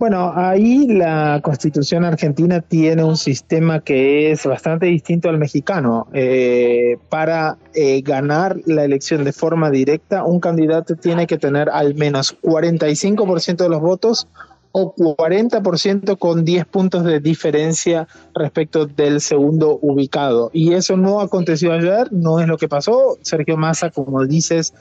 [0.00, 6.06] Bueno, ahí la constitución argentina tiene un sistema que es bastante distinto al mexicano.
[6.14, 11.96] Eh, para eh, ganar la elección de forma directa, un candidato tiene que tener al
[11.96, 14.26] menos 45% de los votos
[14.72, 20.48] o 40% con 10 puntos de diferencia respecto del segundo ubicado.
[20.54, 23.18] Y eso no aconteció ayer, no es lo que pasó.
[23.20, 24.72] Sergio Massa, como dices,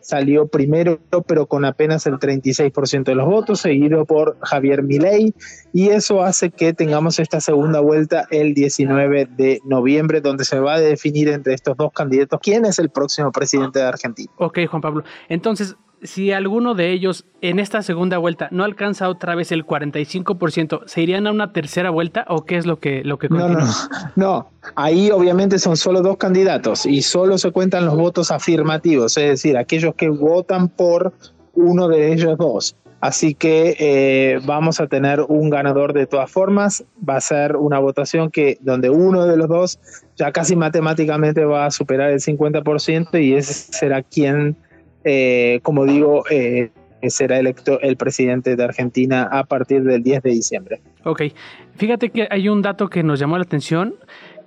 [0.00, 5.34] salió primero, pero con apenas el 36% de los votos, seguido por Javier Milei,
[5.72, 10.74] y eso hace que tengamos esta segunda vuelta el 19 de noviembre, donde se va
[10.74, 14.32] a definir entre estos dos candidatos quién es el próximo presidente de Argentina.
[14.36, 15.04] Ok, Juan Pablo.
[15.28, 20.82] Entonces, si alguno de ellos en esta segunda vuelta no alcanza otra vez el 45%,
[20.86, 23.64] ¿se irían a una tercera vuelta o qué es lo que, lo que continúa?
[23.64, 24.50] No, no, no.
[24.74, 29.56] Ahí obviamente son solo dos candidatos y solo se cuentan los votos afirmativos, es decir,
[29.56, 31.12] aquellos que votan por
[31.54, 32.76] uno de ellos dos.
[33.00, 36.84] Así que eh, vamos a tener un ganador de todas formas.
[37.08, 39.78] Va a ser una votación que donde uno de los dos
[40.16, 44.56] ya casi matemáticamente va a superar el 50% y ese será quien,
[45.04, 46.70] eh, como digo, eh,
[47.08, 50.80] será electo el presidente de Argentina a partir del 10 de diciembre.
[51.04, 51.22] Ok,
[51.76, 53.94] fíjate que hay un dato que nos llamó la atención,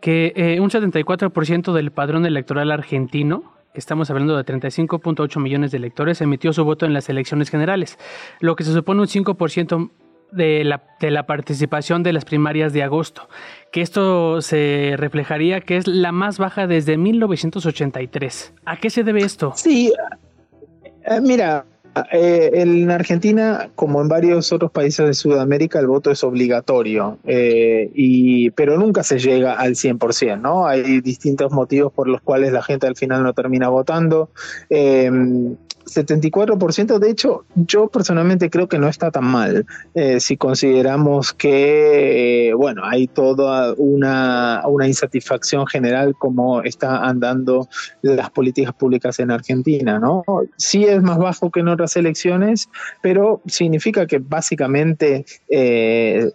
[0.01, 6.53] que un 74% del padrón electoral argentino estamos hablando de 35.8 millones de electores, emitió
[6.53, 7.97] su voto en las elecciones generales,
[8.39, 9.89] lo que se supone un 5%
[10.31, 13.27] de la, de la participación de las primarias de agosto,
[13.71, 18.53] que esto se reflejaría que es la más baja desde 1983.
[18.65, 19.53] ¿A qué se debe esto?
[19.55, 19.93] Sí,
[21.05, 21.65] eh, mira,
[22.13, 27.91] eh, en Argentina, como en varios otros países de Sudamérica, el voto es obligatorio, eh,
[27.93, 30.67] y, pero nunca se llega al 100%, ¿no?
[30.67, 34.29] Hay distintos motivos por los cuales la gente al final no termina votando.
[34.69, 35.11] Eh,
[35.85, 39.65] 74%, de hecho, yo personalmente creo que no está tan mal
[39.95, 47.67] eh, si consideramos que, eh, bueno, hay toda una, insatisfacción general como está andando
[48.01, 50.23] las políticas públicas en Argentina, ¿no?
[50.57, 52.69] Sí es más bajo que en otras elecciones,
[53.01, 56.31] pero significa que básicamente eh,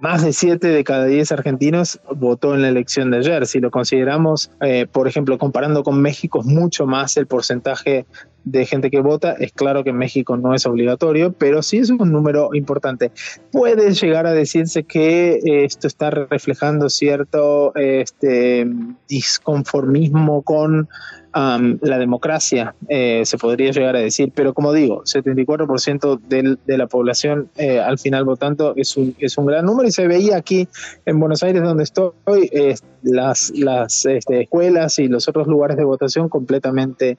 [0.00, 3.46] más de 7 de cada 10 argentinos votó en la elección de ayer.
[3.46, 8.06] Si lo consideramos, eh, por ejemplo, comparando con México, es mucho más el porcentaje
[8.44, 9.32] de gente que vota.
[9.32, 13.10] Es claro que México no es obligatorio, pero sí es un número importante.
[13.50, 18.66] Puede llegar a decirse que eh, esto está reflejando cierto este,
[19.08, 20.88] disconformismo con
[21.32, 27.50] la democracia, eh, se podría llegar a decir, pero como digo, 74% de la población
[27.56, 30.68] eh, al final votando es un, es un gran número y se veía aquí
[31.06, 32.12] en Buenos Aires donde estoy,
[32.52, 37.18] eh, las, las este, escuelas y los otros lugares de votación completamente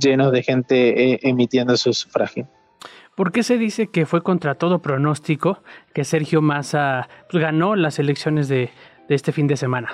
[0.00, 2.48] llenos de gente emitiendo su sufragio.
[3.14, 5.62] ¿Por qué se dice que fue contra todo pronóstico
[5.92, 8.70] que Sergio Massa pues, ganó las elecciones de
[9.08, 9.90] este fin de semana?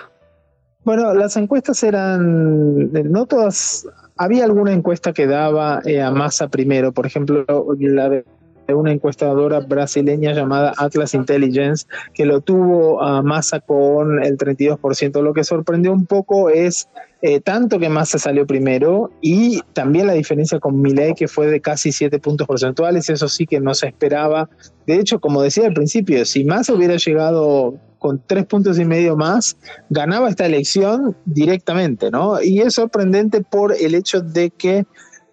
[0.87, 6.93] Bueno, las encuestas eran, no todas, había alguna encuesta que daba eh, a Massa primero,
[6.93, 7.45] por ejemplo,
[7.77, 8.25] la de
[8.75, 15.23] una encuestadora brasileña llamada Atlas Intelligence, que lo tuvo a Massa con el 32%.
[15.23, 16.89] Lo que sorprendió un poco es
[17.23, 21.61] eh, tanto que Massa salió primero y también la diferencia con Milei, que fue de
[21.61, 24.49] casi 7 puntos porcentuales, eso sí que no se esperaba.
[24.87, 29.17] De hecho, como decía al principio, si Massa hubiera llegado con tres puntos y medio
[29.17, 29.57] más,
[29.91, 32.41] ganaba esta elección directamente, ¿no?
[32.43, 34.87] Y es sorprendente por el hecho de que,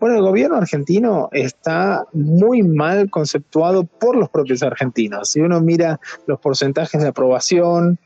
[0.04, 5.30] bueno, el gobierno argentino está muy mal conceptuado por los propios argentinos.
[5.30, 7.98] Si uno mira los porcentajes de aprobación,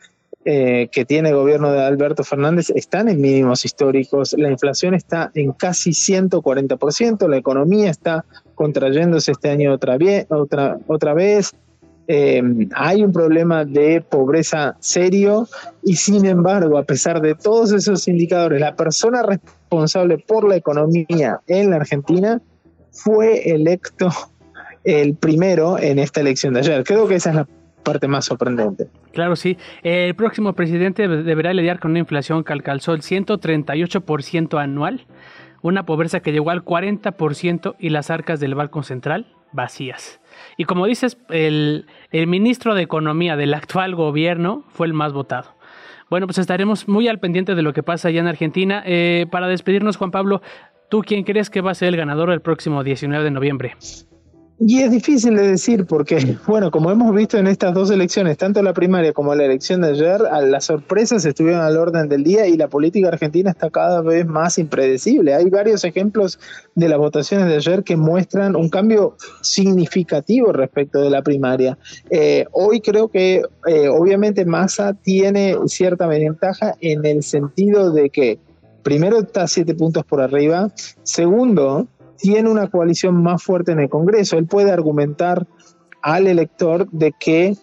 [0.46, 5.32] eh, que tiene el gobierno de Alberto Fernández están en mínimos históricos, la inflación está
[5.34, 9.98] en casi 140%, la economía está contrayéndose este año otra,
[10.30, 11.56] otra, otra vez,
[12.08, 12.42] eh,
[12.74, 15.48] hay un problema de pobreza serio
[15.84, 21.42] y sin embargo, a pesar de todos esos indicadores, la persona responsable por la economía
[21.48, 22.42] en la Argentina
[22.92, 24.10] fue electo
[24.86, 26.84] el primero en esta elección de ayer.
[26.86, 27.48] Creo que esa es la
[27.84, 28.88] parte más sorprendente.
[29.12, 29.58] Claro, sí.
[29.84, 35.06] El próximo presidente deberá lidiar con una inflación que alcanzó el 138% anual,
[35.62, 40.20] una pobreza que llegó al 40% y las arcas del Banco Central vacías.
[40.58, 45.56] Y como dices, el, ministro de Economía del actual gobierno fue el más votado.
[46.10, 48.82] Bueno, pues estaremos muy al pendiente de lo que pasa allá en Argentina.
[48.86, 50.42] Eh, para despedirnos, Juan Pablo,
[50.90, 53.76] ¿tú quién crees que va a ser el ganador el próximo 19 de noviembre?
[54.60, 58.62] Y es difícil de decir porque, bueno, como hemos visto en estas dos elecciones, tanto
[58.64, 62.58] la primaria como la elección de ayer, las sorpresas estuvieron al orden del día y
[62.58, 65.36] la política argentina está cada vez más impredecible.
[65.36, 66.40] Hay varios ejemplos
[66.74, 71.78] de las votaciones de ayer que muestran un cambio significativo respecto de la primaria.
[72.10, 78.40] Eh, hoy creo que eh, obviamente Massa tiene cierta ventaja en el sentido de que
[78.82, 80.72] primero está siete puntos por arriba,
[81.04, 81.88] segundo,
[82.18, 84.38] tiene una coalición más fuerte en el Congreso.
[84.38, 85.48] Él puede argumentar
[86.02, 87.56] al elector de que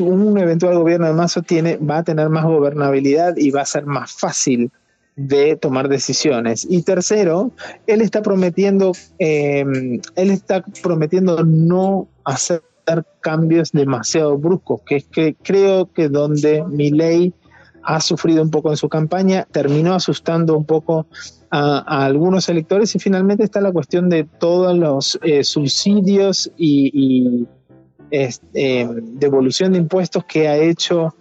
[0.00, 3.86] un eventual gobierno de Mazo tiene, va a tener más gobernabilidad y va a ser
[3.86, 4.70] más fácil
[5.16, 6.66] de tomar decisiones.
[6.68, 7.50] Y tercero,
[7.86, 12.62] él está prometiendo, em, él está prometiendo no hacer
[13.20, 17.34] cambios demasiado bruscos, que es que creo que donde mi ley
[17.84, 21.06] ha sufrido un poco en su campaña, terminó asustando un poco
[21.52, 27.46] a, algunos electores y finalmente está la cuestión de todos los eh, subsidios y,
[28.10, 31.14] este, devolución de impuestos que ha hecho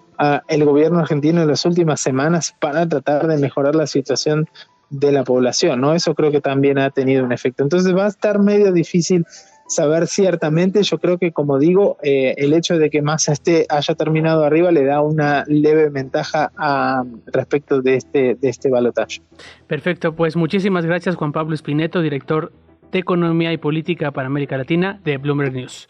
[0.47, 4.47] el gobierno argentino en las últimas semanas para tratar de mejorar la situación
[4.91, 5.95] de la población, ¿no?
[5.95, 7.63] Eso creo que también ha tenido un efecto.
[7.63, 9.25] Entonces va a estar medio difícil
[9.71, 10.83] saber ciertamente.
[10.83, 14.71] Yo creo que, como digo, eh, el hecho de que Massa esté, haya terminado arriba
[14.71, 19.21] le da una leve ventaja a, respecto de este, de este balotaje.
[19.67, 22.51] Perfecto, pues muchísimas gracias Juan Pablo Espineto, director
[22.91, 25.87] de Economía y Política para América Latina de Bloomberg News.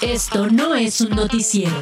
[0.00, 1.74] Esto no es un noticiero.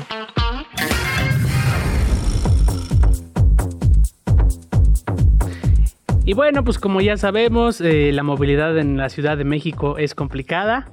[6.28, 10.16] Y bueno, pues como ya sabemos, eh, la movilidad en la Ciudad de México es
[10.16, 10.88] complicada.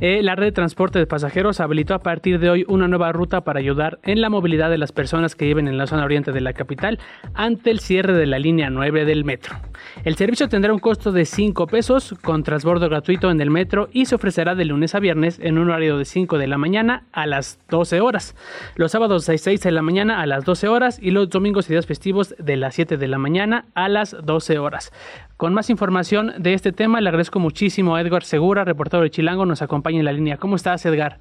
[0.00, 3.40] Eh, la red de transporte de pasajeros habilitó a partir de hoy una nueva ruta
[3.40, 6.40] para ayudar en la movilidad de las personas que viven en la zona oriente de
[6.40, 7.00] la capital
[7.34, 9.56] ante el cierre de la línea 9 del metro.
[10.04, 14.06] El servicio tendrá un costo de 5 pesos con transbordo gratuito en el metro y
[14.06, 17.26] se ofrecerá de lunes a viernes en un horario de 5 de la mañana a
[17.26, 18.36] las 12 horas,
[18.76, 21.72] los sábados de 6 de la mañana a las 12 horas y los domingos y
[21.72, 24.92] días festivos de las 7 de la mañana a las 12 horas.
[25.36, 29.46] Con más información de este tema, le agradezco muchísimo a Edgar Segura, reportero de Chilango,
[29.46, 30.36] nos acompaña en la línea.
[30.36, 31.18] ¿Cómo estás, Edgar?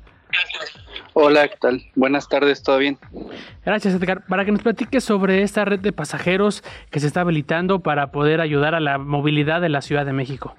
[1.13, 1.81] Hola, ¿qué tal?
[1.95, 2.97] Buenas tardes, ¿todo bien?
[3.65, 4.23] Gracias, Edgar.
[4.27, 8.39] Para que nos platiques sobre esta red de pasajeros que se está habilitando para poder
[8.39, 10.55] ayudar a la movilidad de la Ciudad de México.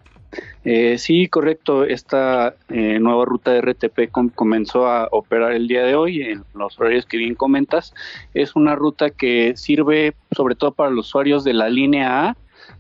[0.65, 1.85] Eh, sí, correcto.
[1.85, 6.79] Esta eh, nueva ruta de RTP comenzó a operar el día de hoy en los
[6.79, 7.95] horarios que bien comentas.
[8.35, 12.37] Es una ruta que sirve sobre todo para los usuarios de la línea A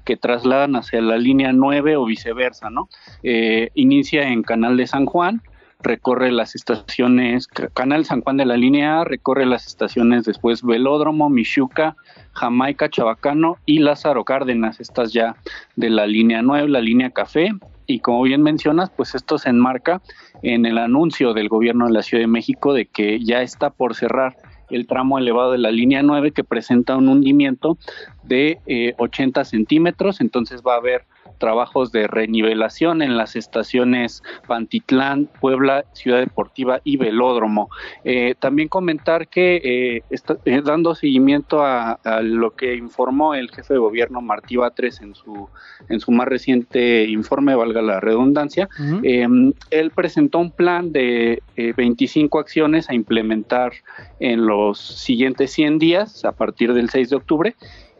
[0.08, 2.88] que trasladan hacia la línea 9 o viceversa, ¿no?
[3.22, 5.42] Eh, inicia en Canal de San Juan,
[5.82, 11.28] recorre las estaciones, Canal San Juan de la línea A, recorre las estaciones después Velódromo,
[11.28, 11.94] Michuca,
[12.32, 15.36] Jamaica, Chabacano y Lázaro Cárdenas, estas ya
[15.76, 17.50] de la línea 9, la línea Café.
[17.86, 20.00] Y como bien mencionas, pues esto se enmarca
[20.42, 23.94] en el anuncio del gobierno de la Ciudad de México de que ya está por
[23.94, 24.36] cerrar
[24.70, 27.78] el tramo elevado de la línea 9 que presenta un hundimiento
[28.24, 28.58] de
[28.98, 31.04] 80 eh, centímetros, entonces va a haber
[31.38, 37.70] trabajos de renivelación en las estaciones Pantitlán, Puebla, Ciudad Deportiva y Velódromo.
[38.04, 43.74] Eh, también comentar que eh, está, eh, dando seguimiento a, lo que informó el jefe
[43.74, 45.48] de gobierno Martí Batres en su,
[45.88, 48.68] en su más reciente informe, valga la redundancia,
[49.02, 53.72] em, él presentó un plan de 25 acciones a implementar
[54.20, 57.54] en los siguientes 100 días a partir del 6 de octubre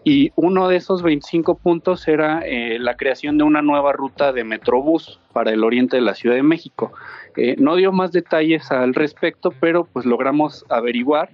[0.09, 4.42] y uno de esos 25 puntos era eh, la creación de una nueva ruta de
[4.42, 6.92] Metrobús para el oriente de la Ciudad de México.
[7.36, 11.28] Eh, no dio más detalles al respecto, pero pues logramos averiguar,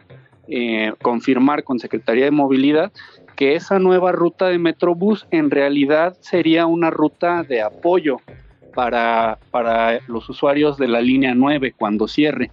[0.48, 2.90] eh, confirmar con Secretaría de Movilidad
[3.36, 8.16] que esa nueva ruta de Metrobús en realidad sería una ruta de apoyo
[8.74, 12.50] para, para los usuarios de la línea 9 cuando cierre.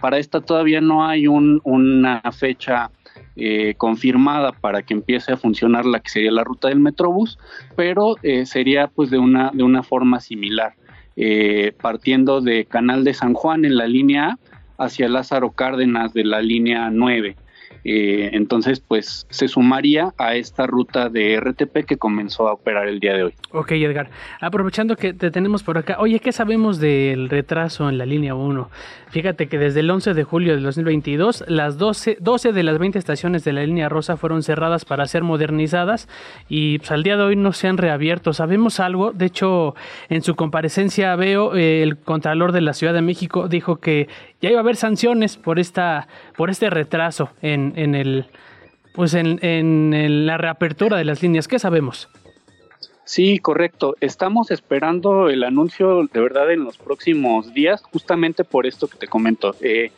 [0.00, 2.90] para esta todavía no hay un, una fecha
[3.36, 7.38] eh, confirmada para que empiece a funcionar la que sería la ruta del Metrobús,
[7.76, 10.74] pero eh, sería pues de una, de una forma similar,
[11.16, 14.38] eh, partiendo de Canal de San Juan en la línea
[14.78, 17.36] A hacia Lázaro Cárdenas de la línea 9.
[17.84, 22.98] Eh, entonces, pues se sumaría a esta ruta de RTP que comenzó a operar el
[22.98, 23.34] día de hoy.
[23.52, 24.08] Ok, Edgar.
[24.40, 28.70] Aprovechando que te tenemos por acá, oye, ¿qué sabemos del retraso en la línea 1?
[29.10, 32.98] Fíjate que desde el 11 de julio de 2022, las 12, 12 de las 20
[32.98, 36.08] estaciones de la línea rosa fueron cerradas para ser modernizadas
[36.48, 38.32] y pues, al día de hoy no se han reabierto.
[38.32, 39.12] ¿Sabemos algo?
[39.12, 39.76] De hecho,
[40.08, 44.08] en su comparecencia veo eh, el Contralor de la Ciudad de México dijo que
[44.40, 48.26] ya iba a haber sanciones por esta por este retraso en, en el
[48.94, 51.48] pues en, en, la reapertura de las líneas.
[51.48, 52.08] ¿Qué sabemos?
[53.04, 53.96] Sí, correcto.
[54.00, 59.08] Estamos esperando el anuncio de verdad en los próximos días, justamente por esto que te
[59.08, 59.56] comento.
[59.60, 59.90] Eh,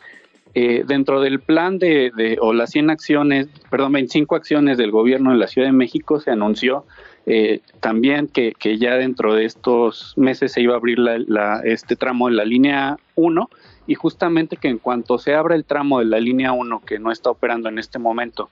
[0.55, 5.29] eh, dentro del plan de, de, o las 100 acciones, perdón, 25 acciones del gobierno
[5.31, 6.83] de la Ciudad de México, se anunció
[7.27, 11.95] eh, también que, que, ya dentro de estos meses se iba a abrir la, este
[11.95, 13.49] tramo de la línea 1
[13.87, 17.11] y justamente que en cuanto se abra el tramo de la línea 1 que no
[17.11, 18.49] está operando en este momento,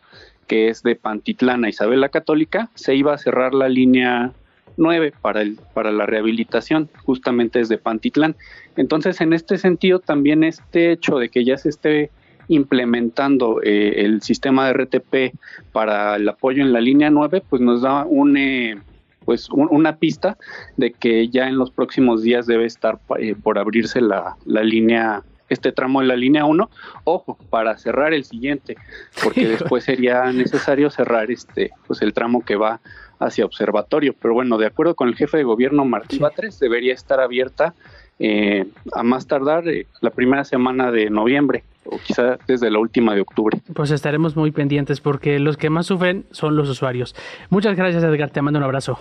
[0.47, 4.31] que es de Pantitlán a Isabel la Católica, se iba a cerrar la línea
[4.77, 8.36] 9 para, el, para la rehabilitación, justamente desde Pantitlán.
[8.75, 12.11] Entonces, en este sentido, también este hecho de que ya se esté
[12.47, 15.36] implementando eh, el sistema de RTP
[15.71, 18.38] para el apoyo en la línea 9, pues nos da un...
[18.38, 18.77] Eh,
[19.26, 20.38] pues una pista
[20.78, 25.23] de que ya en los próximos días debe estar eh, por abrirse la, la línea
[25.49, 26.69] este tramo de la línea 1,
[27.03, 28.78] ojo, para cerrar el siguiente,
[29.23, 32.80] porque después sería necesario cerrar este, pues el tramo que va
[33.19, 34.15] hacia observatorio.
[34.19, 37.73] Pero bueno, de acuerdo con el jefe de gobierno Martí Batres, debería estar abierta
[38.19, 43.13] eh, a más tardar eh, la primera semana de noviembre o quizá desde la última
[43.13, 43.61] de octubre.
[43.73, 47.15] Pues estaremos muy pendientes porque los que más sufren son los usuarios.
[47.49, 48.99] Muchas gracias Edgar, te mando un abrazo.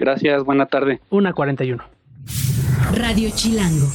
[0.00, 0.98] Gracias, buena tarde.
[1.10, 1.84] Una 41.
[2.94, 3.86] Radio Chilango.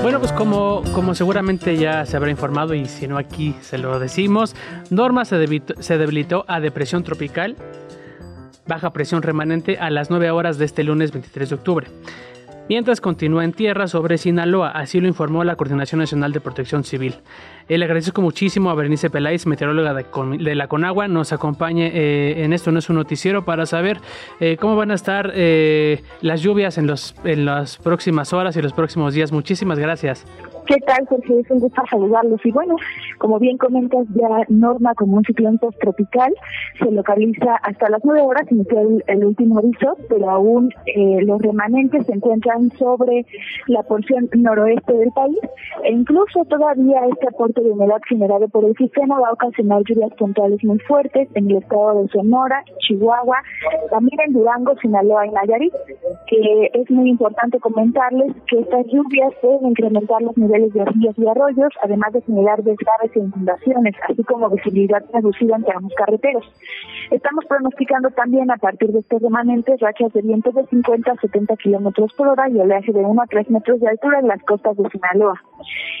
[0.00, 3.98] Bueno, pues como, como seguramente ya se habrá informado y si no aquí se lo
[3.98, 4.54] decimos,
[4.90, 7.56] Norma se debilitó, se debilitó a depresión tropical,
[8.68, 11.88] baja presión remanente a las 9 horas de este lunes 23 de octubre
[12.68, 17.14] mientras continúa en tierra sobre Sinaloa, así lo informó la Coordinación Nacional de Protección Civil.
[17.68, 22.72] Le agradezco muchísimo a Bernice Peláez, meteoróloga de, la Conagua, nos acompañe eh, en esto,
[22.72, 23.98] no es un noticiero, para saber
[24.40, 28.62] eh, cómo van a estar eh, las lluvias en, los, en las próximas horas y
[28.62, 29.32] los próximos días.
[29.32, 30.24] Muchísimas gracias.
[30.68, 31.40] ¿Qué tal, Jorge?
[31.40, 32.44] Es un gusto saludarlos.
[32.44, 32.76] Y bueno,
[33.16, 36.34] como bien comentas, ya Norma como un ciclón tropical
[36.78, 41.40] se localiza hasta las nueve horas, inició el, el último aviso, pero aún eh, los
[41.40, 43.26] remanentes se encuentran sobre
[43.66, 45.38] la porción noroeste del país
[45.84, 50.12] e incluso todavía este aporte de humedad generado por el sistema va a ocasionar lluvias
[50.14, 53.38] puntuales muy fuertes en el estado de Sonora, Chihuahua,
[53.90, 55.72] también en Durango, Sinaloa y Nayarit,
[56.26, 61.26] que es muy importante comentarles que estas lluvias pueden incrementar los niveles de ríos y
[61.26, 66.44] arroyos, además de generar desgraves e inundaciones, así como visibilidad reducida en tramos carreteros.
[67.10, 71.56] Estamos pronosticando también a partir de estos remanentes rachas de viento de 50 a 70
[71.56, 74.76] kilómetros por hora y oleaje de 1 a 3 metros de altura en las costas
[74.76, 75.40] de Sinaloa.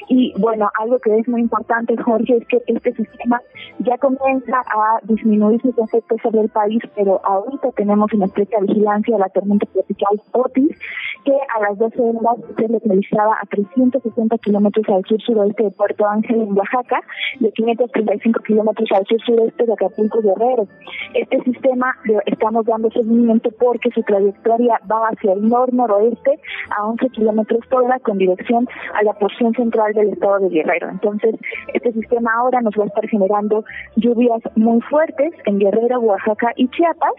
[0.08, 3.40] Y bueno, algo que es muy importante, Jorge, es que este sistema
[3.80, 9.18] ya comienza a disminuir sus efectos sobre el país, pero ahorita tenemos en estrecha vigilancia
[9.18, 10.78] la tormenta tropical Otis,
[11.24, 16.42] que a las 12 horas se localizaba a 360 kilómetros al sur-suroeste de Puerto Ángel,
[16.42, 17.00] en Oaxaca,
[17.40, 20.66] de 535 kilómetros al sur-sureste de Acapulco, Guerrero.
[21.14, 21.94] Este sistema
[22.26, 26.37] estamos dando seguimiento porque su trayectoria va hacia el nor-noroeste
[26.76, 30.88] a 11 kilómetros por hora con dirección a la porción central del estado de Guerrero.
[30.90, 31.34] Entonces,
[31.74, 33.64] este sistema ahora nos va a estar generando
[33.96, 37.14] lluvias muy fuertes en Guerrero, Oaxaca y Chiapas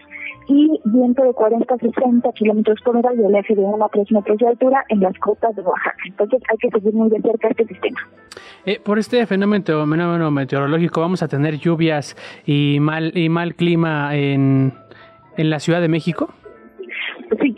[0.48, 3.88] y viento de 40 a 60 kilómetros por hora y el eje de 1 a
[3.88, 5.96] 3 metros de altura en las costas de Oaxaca.
[6.06, 8.00] Entonces, hay que seguir muy de cerca este sistema.
[8.64, 14.72] Eh, por este fenómeno, meteorológico, vamos a tener lluvias y mal y mal clima en,
[15.36, 16.30] en la Ciudad de México.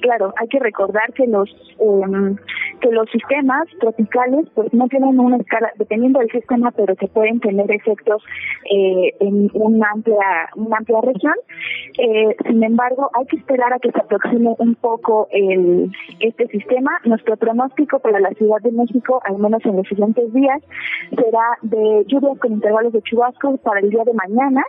[0.03, 1.49] Claro, hay que recordar que los
[1.79, 2.37] eh,
[2.81, 7.39] que los sistemas tropicales pues no tienen una escala, dependiendo del sistema, pero que pueden
[7.39, 8.21] tener efectos
[8.69, 11.35] eh, en una amplia, una amplia región.
[11.99, 16.91] Eh, sin embargo, hay que esperar a que se aproxime un poco el, este sistema.
[17.05, 20.61] Nuestro pronóstico para la Ciudad de México, al menos en los siguientes días,
[21.11, 24.65] será de lluvias con intervalos de chubascos para el día de mañana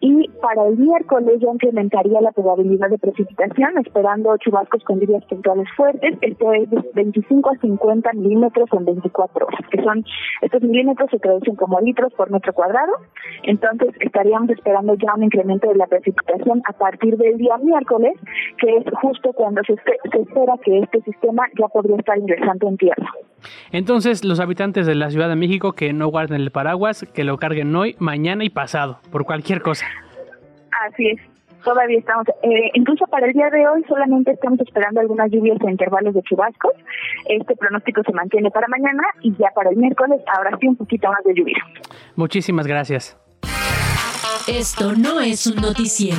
[0.00, 5.68] y para el miércoles ya incrementaría la probabilidad de precipitación, esperando chubascos con lluvias puntuales
[5.76, 6.16] fuertes.
[6.20, 10.04] Esto es de 25 a 50 milímetros en 24 horas, que son,
[10.40, 12.92] estos milímetros se traducen como litros por metro cuadrado.
[13.42, 18.14] Entonces estaríamos esperando ya un incremento de la precipitación a partir del día miércoles,
[18.58, 22.76] que es justo cuando se, se espera que este sistema ya podría estar ingresando en
[22.76, 23.10] tierra.
[23.72, 27.38] Entonces, los habitantes de la Ciudad de México que no guarden el paraguas, que lo
[27.38, 29.86] carguen hoy, mañana y pasado, por cualquier cosa.
[30.86, 31.31] Así es.
[31.64, 35.70] Todavía estamos, eh, incluso para el día de hoy solamente estamos esperando algunas lluvias en
[35.70, 36.72] intervalos de chubascos.
[37.26, 41.08] Este pronóstico se mantiene para mañana y ya para el miércoles ahora sí un poquito
[41.08, 41.58] más de lluvia.
[42.16, 43.16] Muchísimas gracias.
[44.48, 46.18] Esto no es un noticiero.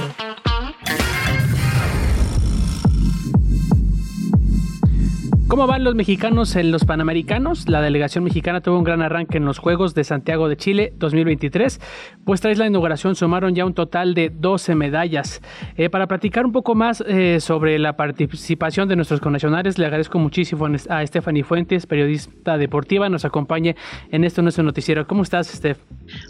[5.53, 7.69] ¿Cómo van los mexicanos en los Panamericanos?
[7.69, 11.79] La delegación mexicana tuvo un gran arranque en los Juegos de Santiago de Chile 2023,
[12.25, 15.43] pues tras la inauguración sumaron ya un total de 12 medallas.
[15.77, 20.17] Eh, para platicar un poco más eh, sobre la participación de nuestros connacionales, le agradezco
[20.17, 23.75] muchísimo a Stephanie Fuentes, periodista deportiva, nos acompañe
[24.09, 25.05] en esto nuestro noticiero.
[25.05, 25.77] ¿Cómo estás, Steph?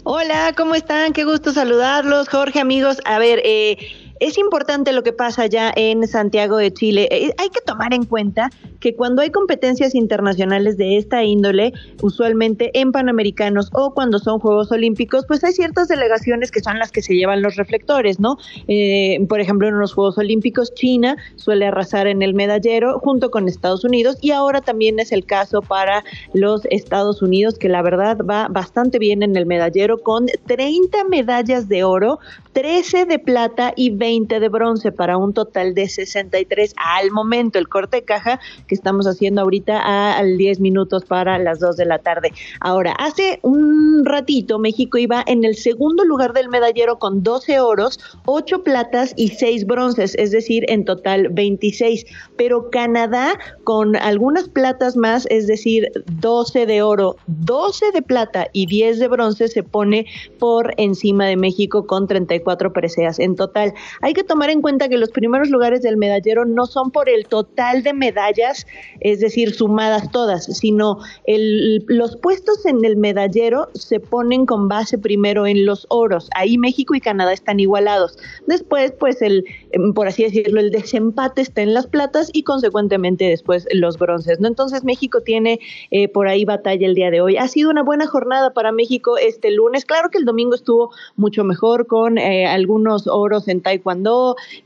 [0.02, 1.14] Hola, ¿cómo están?
[1.14, 3.00] Qué gusto saludarlos, Jorge, amigos.
[3.06, 3.78] A ver, eh,
[4.20, 7.08] es importante lo que pasa ya en Santiago de Chile.
[7.10, 8.50] Eh, hay que tomar en cuenta
[8.80, 14.70] que cuando hay competencias internacionales de esta índole, usualmente en Panamericanos o cuando son Juegos
[14.70, 18.38] Olímpicos, pues hay ciertas delegaciones que son las que se llevan los reflectores, ¿no?
[18.68, 23.48] Eh, por ejemplo, en los Juegos Olímpicos, China suele arrasar en el medallero junto con
[23.48, 28.18] Estados Unidos y ahora también es el caso para los Estados Unidos, que la verdad
[28.18, 32.20] va bastante bien en el medallero con 30 medallas de oro,
[32.52, 37.58] 13 de plata y 20 de bronce para un total de 63 al momento.
[37.58, 41.86] El corte de caja que estamos haciendo ahorita a, 10 minutos para las 2 de
[41.86, 42.30] la tarde.
[42.60, 47.98] Ahora, hace un ratito México iba en el segundo lugar del medallero con 12 oros,
[48.26, 52.04] 8 platas y 6 bronces, es decir, en total 26.
[52.36, 55.90] Pero Canadá con algunas platas más, es decir,
[56.20, 60.06] 12 de oro, 12 de plata y 10 de bronce se pone
[60.38, 63.72] por encima de México con 34 preseas en total.
[64.00, 67.26] Hay que tomar en cuenta que los primeros lugares del medallero no son por el
[67.26, 68.66] total de medallas,
[69.00, 74.98] es decir, sumadas todas, sino el, los puestos en el medallero se ponen con base
[74.98, 76.28] primero en los oros.
[76.34, 78.18] Ahí México y Canadá están igualados.
[78.46, 83.28] Después, pues el, em, por así decirlo, el desempate está en las platas y consecuentemente
[83.28, 84.40] después los bronces.
[84.40, 84.48] ¿no?
[84.48, 87.36] Entonces México tiene eh, por ahí batalla el día de hoy.
[87.36, 89.84] Ha sido una buena jornada para México este lunes.
[89.84, 93.83] Claro que el domingo estuvo mucho mejor con eh, algunos oros en Taekwondo,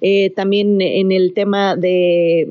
[0.01, 2.49] eh, también en el tema de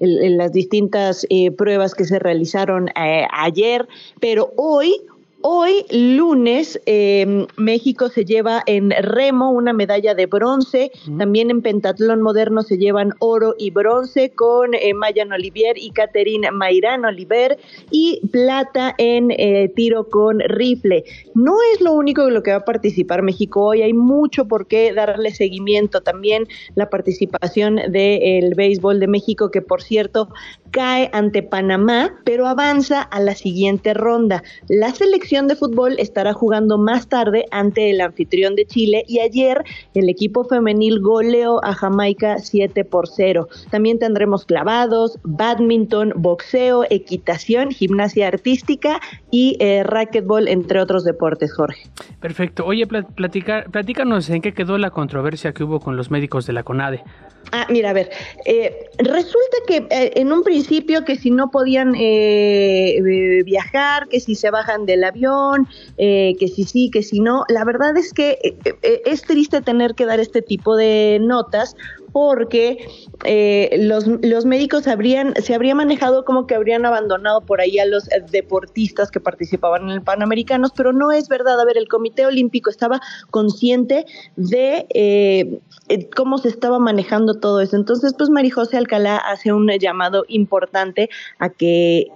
[0.00, 1.26] las distintas
[1.56, 3.86] pruebas que se realizaron ayer,
[4.20, 5.00] pero hoy
[5.46, 12.22] Hoy, lunes, em, México se lleva en remo una medalla de bronce, también en pentatlón
[12.22, 17.58] moderno se llevan oro y bronce con eh, Mayan Olivier y Catherine Mairán Oliver
[17.90, 21.04] y plata en eh, tiro con rifle.
[21.34, 24.66] No es lo único en lo que va a participar México hoy, hay mucho por
[24.66, 26.00] qué darle seguimiento.
[26.00, 30.30] También la participación del béisbol de México, que por cierto
[30.74, 34.42] cae ante Panamá, pero avanza a la siguiente ronda.
[34.68, 39.62] La selección de fútbol estará jugando más tarde ante el anfitrión de Chile y ayer
[39.94, 43.48] el equipo femenil goleó a Jamaica 7 por 0.
[43.70, 49.00] También tendremos clavados, badminton, boxeo, equitación, gimnasia artística
[49.30, 51.84] y eh, racquetball, entre otros deportes, Jorge.
[52.18, 52.66] Perfecto.
[52.66, 57.04] Oye, platícanos en qué quedó la controversia que hubo con los médicos de la CONADE.
[57.52, 58.10] Ah, mira, a ver,
[58.46, 62.98] eh, resulta que eh, en un principio que si no podían eh,
[63.44, 67.96] viajar, que si se bajan del avión, que si sí, que si no, la verdad
[67.96, 68.38] es que
[68.82, 71.76] es triste tener que dar este tipo de notas
[72.14, 72.86] porque
[73.24, 77.86] eh, los, los médicos habrían, se habría manejado como que habrían abandonado por ahí a
[77.86, 81.60] los deportistas que participaban en el Panamericanos, pero no es verdad.
[81.60, 83.00] A ver, el Comité Olímpico estaba
[83.30, 84.06] consciente
[84.36, 85.58] de eh,
[85.88, 87.74] eh, cómo se estaba manejando todo eso.
[87.74, 91.10] Entonces, pues Marijose Alcalá hace un llamado importante
[91.40, 92.12] a que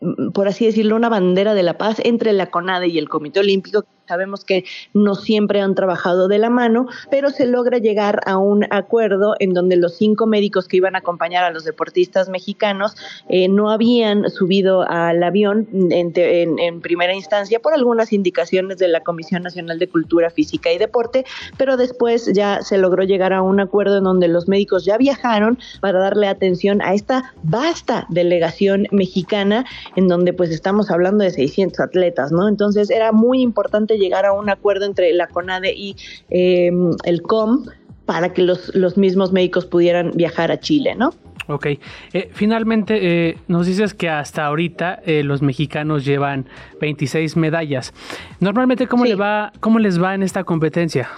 [0.00, 3.40] mm, por así decirlo, una bandera de la paz entre la CONADE y el Comité
[3.40, 8.36] Olímpico Sabemos que no siempre han trabajado de la mano, pero se logra llegar a
[8.36, 12.96] un acuerdo en donde los cinco médicos que iban a acompañar a los deportistas mexicanos
[13.30, 19.42] eh, no habían subido al avión en, primera instancia por algunas indicaciones de la Comisión
[19.42, 21.24] Nacional de Cultura Física y Deporte,
[21.56, 25.58] pero después ya se logró llegar a un acuerdo en donde los médicos ya viajaron
[25.80, 29.64] para darle atención a esta vasta delegación mexicana
[29.96, 32.48] en donde pues estamos hablando de 600 atletas, ¿no?
[32.48, 35.96] Entonces era muy importante llegar a un acuerdo entre la CONADE y
[36.30, 37.66] em, el COM
[38.06, 41.14] para que los, los mismos médicos pudieran viajar a Chile, ¿no?
[41.46, 46.46] Ok, eh, finalmente eh, nos dices que hasta ahorita eh, los mexicanos llevan
[46.80, 47.92] 26 medallas.
[48.40, 51.10] Normalmente, ¿cómo, le va, ¿cómo les va en esta competencia?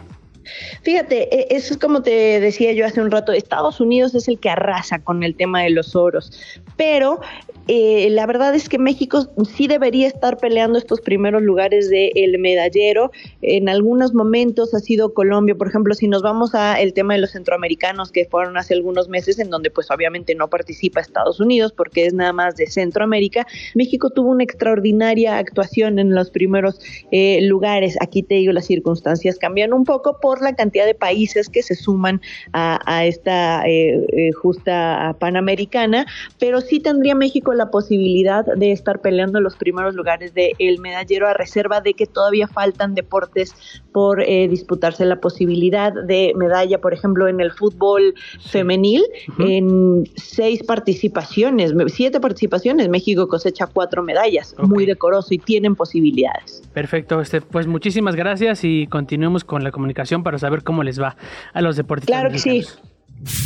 [0.82, 4.38] Fíjate, e, eso es como te decía yo hace un rato, Estados Unidos es el
[4.38, 6.32] que arrasa con el tema de los oros,
[6.76, 7.20] pero
[7.68, 9.26] eh, la verdad es que México
[9.56, 13.10] sí debería estar peleando estos primeros lugares del medallero.
[13.42, 17.20] En algunos momentos ha sido Colombia, por ejemplo, si nos vamos a el tema de
[17.20, 21.72] los centroamericanos que fueron hace algunos meses, en donde pues obviamente no participa Estados Unidos
[21.72, 26.80] porque es nada más de Centroamérica, México tuvo una extraordinaria actuación en los primeros
[27.10, 27.96] eh, lugares.
[28.00, 31.74] Aquí te digo, las circunstancias cambian un poco por la cantidad de países que se
[31.74, 32.20] suman
[32.52, 36.06] a, esta eh, justa panamericana,
[36.38, 41.34] pero sí tendría México la posibilidad de estar peleando los primeros lugares del medallero a
[41.34, 43.54] reserva de que todavía faltan deportes
[43.92, 49.02] por eh, disputarse la posibilidad de medalla, por ejemplo, en el fútbol femenil,
[49.38, 56.62] en seis participaciones, siete participaciones, México cosecha cuatro medallas, muy decoroso y tienen posibilidades.
[56.72, 61.16] Perfecto, este, pues muchísimas gracias y continuemos con la comunicación para saber cómo les va
[61.54, 62.18] a los deportistas.
[62.18, 62.64] Claro que sí.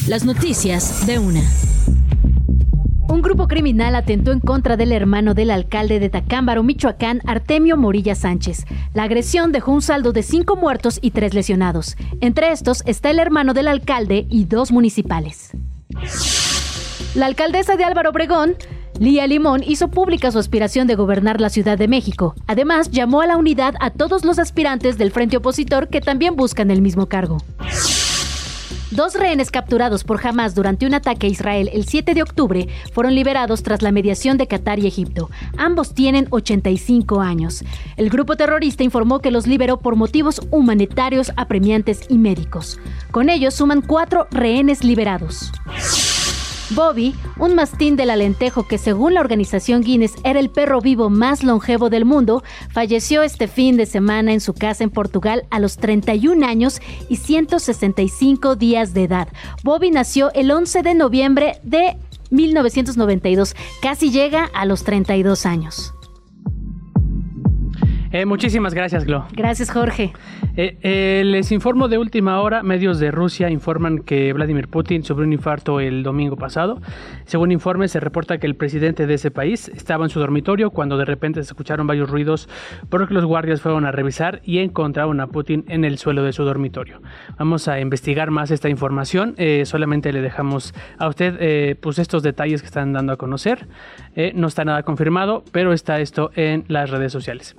[0.09, 1.43] Las noticias de una.
[3.07, 8.15] Un grupo criminal atentó en contra del hermano del alcalde de Tacámbaro, Michoacán, Artemio Morilla
[8.15, 8.65] Sánchez.
[8.95, 11.99] La agresión dejó un saldo de cinco muertos y tres lesionados.
[12.23, 15.51] Entre estos está el hermano del alcalde y dos municipales.
[17.15, 18.55] La alcaldesa de Álvaro Obregón,
[19.01, 22.35] Lía Limón, hizo pública su aspiración de gobernar la Ciudad de México.
[22.47, 26.71] Además, llamó a la unidad a todos los aspirantes del frente opositor que también buscan
[26.71, 27.39] el mismo cargo.
[28.91, 33.15] Dos rehenes capturados por Hamas durante un ataque a Israel el 7 de octubre fueron
[33.15, 35.31] liberados tras la mediación de Qatar y Egipto.
[35.57, 37.65] Ambos tienen 85 años.
[37.97, 42.79] El grupo terrorista informó que los liberó por motivos humanitarios apremiantes y médicos.
[43.13, 45.53] Con ellos suman cuatro rehenes liberados.
[46.71, 51.43] Bobby, un mastín del alentejo que según la organización Guinness era el perro vivo más
[51.43, 55.79] longevo del mundo, falleció este fin de semana en su casa en Portugal a los
[55.79, 59.29] 31 años y 165 días de edad.
[59.65, 61.97] Bobby nació el 11 de noviembre de
[62.31, 65.93] 1992, casi llega a los 32 años.
[68.13, 69.27] Eh, muchísimas gracias, Glo.
[69.33, 70.13] Gracias, Jorge.
[70.57, 75.25] Eh, eh, les informo de última hora, medios de Rusia informan que Vladimir Putin sufrió
[75.25, 76.81] un infarto el domingo pasado.
[77.25, 80.99] Según informes, se reporta que el presidente de ese país estaba en su dormitorio cuando
[80.99, 82.49] de repente se escucharon varios ruidos,
[82.89, 86.25] por lo que los guardias fueron a revisar y encontraron a Putin en el suelo
[86.25, 87.01] de su dormitorio.
[87.39, 89.37] Vamos a investigar más esta información.
[89.65, 93.69] solamente le dejamos a usted pues estos detalles que están dando a conocer.
[94.35, 97.55] no está nada confirmado, pero está esto en las redes sociales.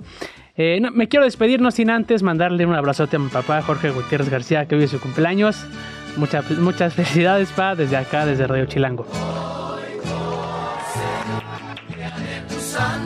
[0.56, 4.66] Eh, me quiero despedirnos sin antes mandarle un abrazote a mi papá Jorge Gutiérrez García,
[4.66, 5.64] que es su cumpleaños.
[6.16, 9.06] Muchas, muchas felicidades, pa, desde acá, desde Radio Chilango.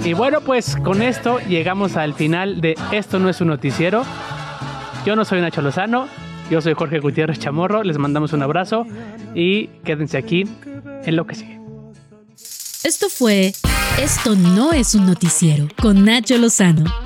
[0.05, 4.05] Y bueno, pues con esto llegamos al final de Esto no es un noticiero.
[5.05, 6.09] Yo no soy Nacho Lozano,
[6.51, 8.87] yo soy Jorge Gutiérrez Chamorro, les mandamos un abrazo
[9.35, 10.45] y quédense aquí
[11.05, 11.61] en lo que sigue.
[12.83, 13.53] Esto fue
[14.01, 17.06] Esto no es un noticiero con Nacho Lozano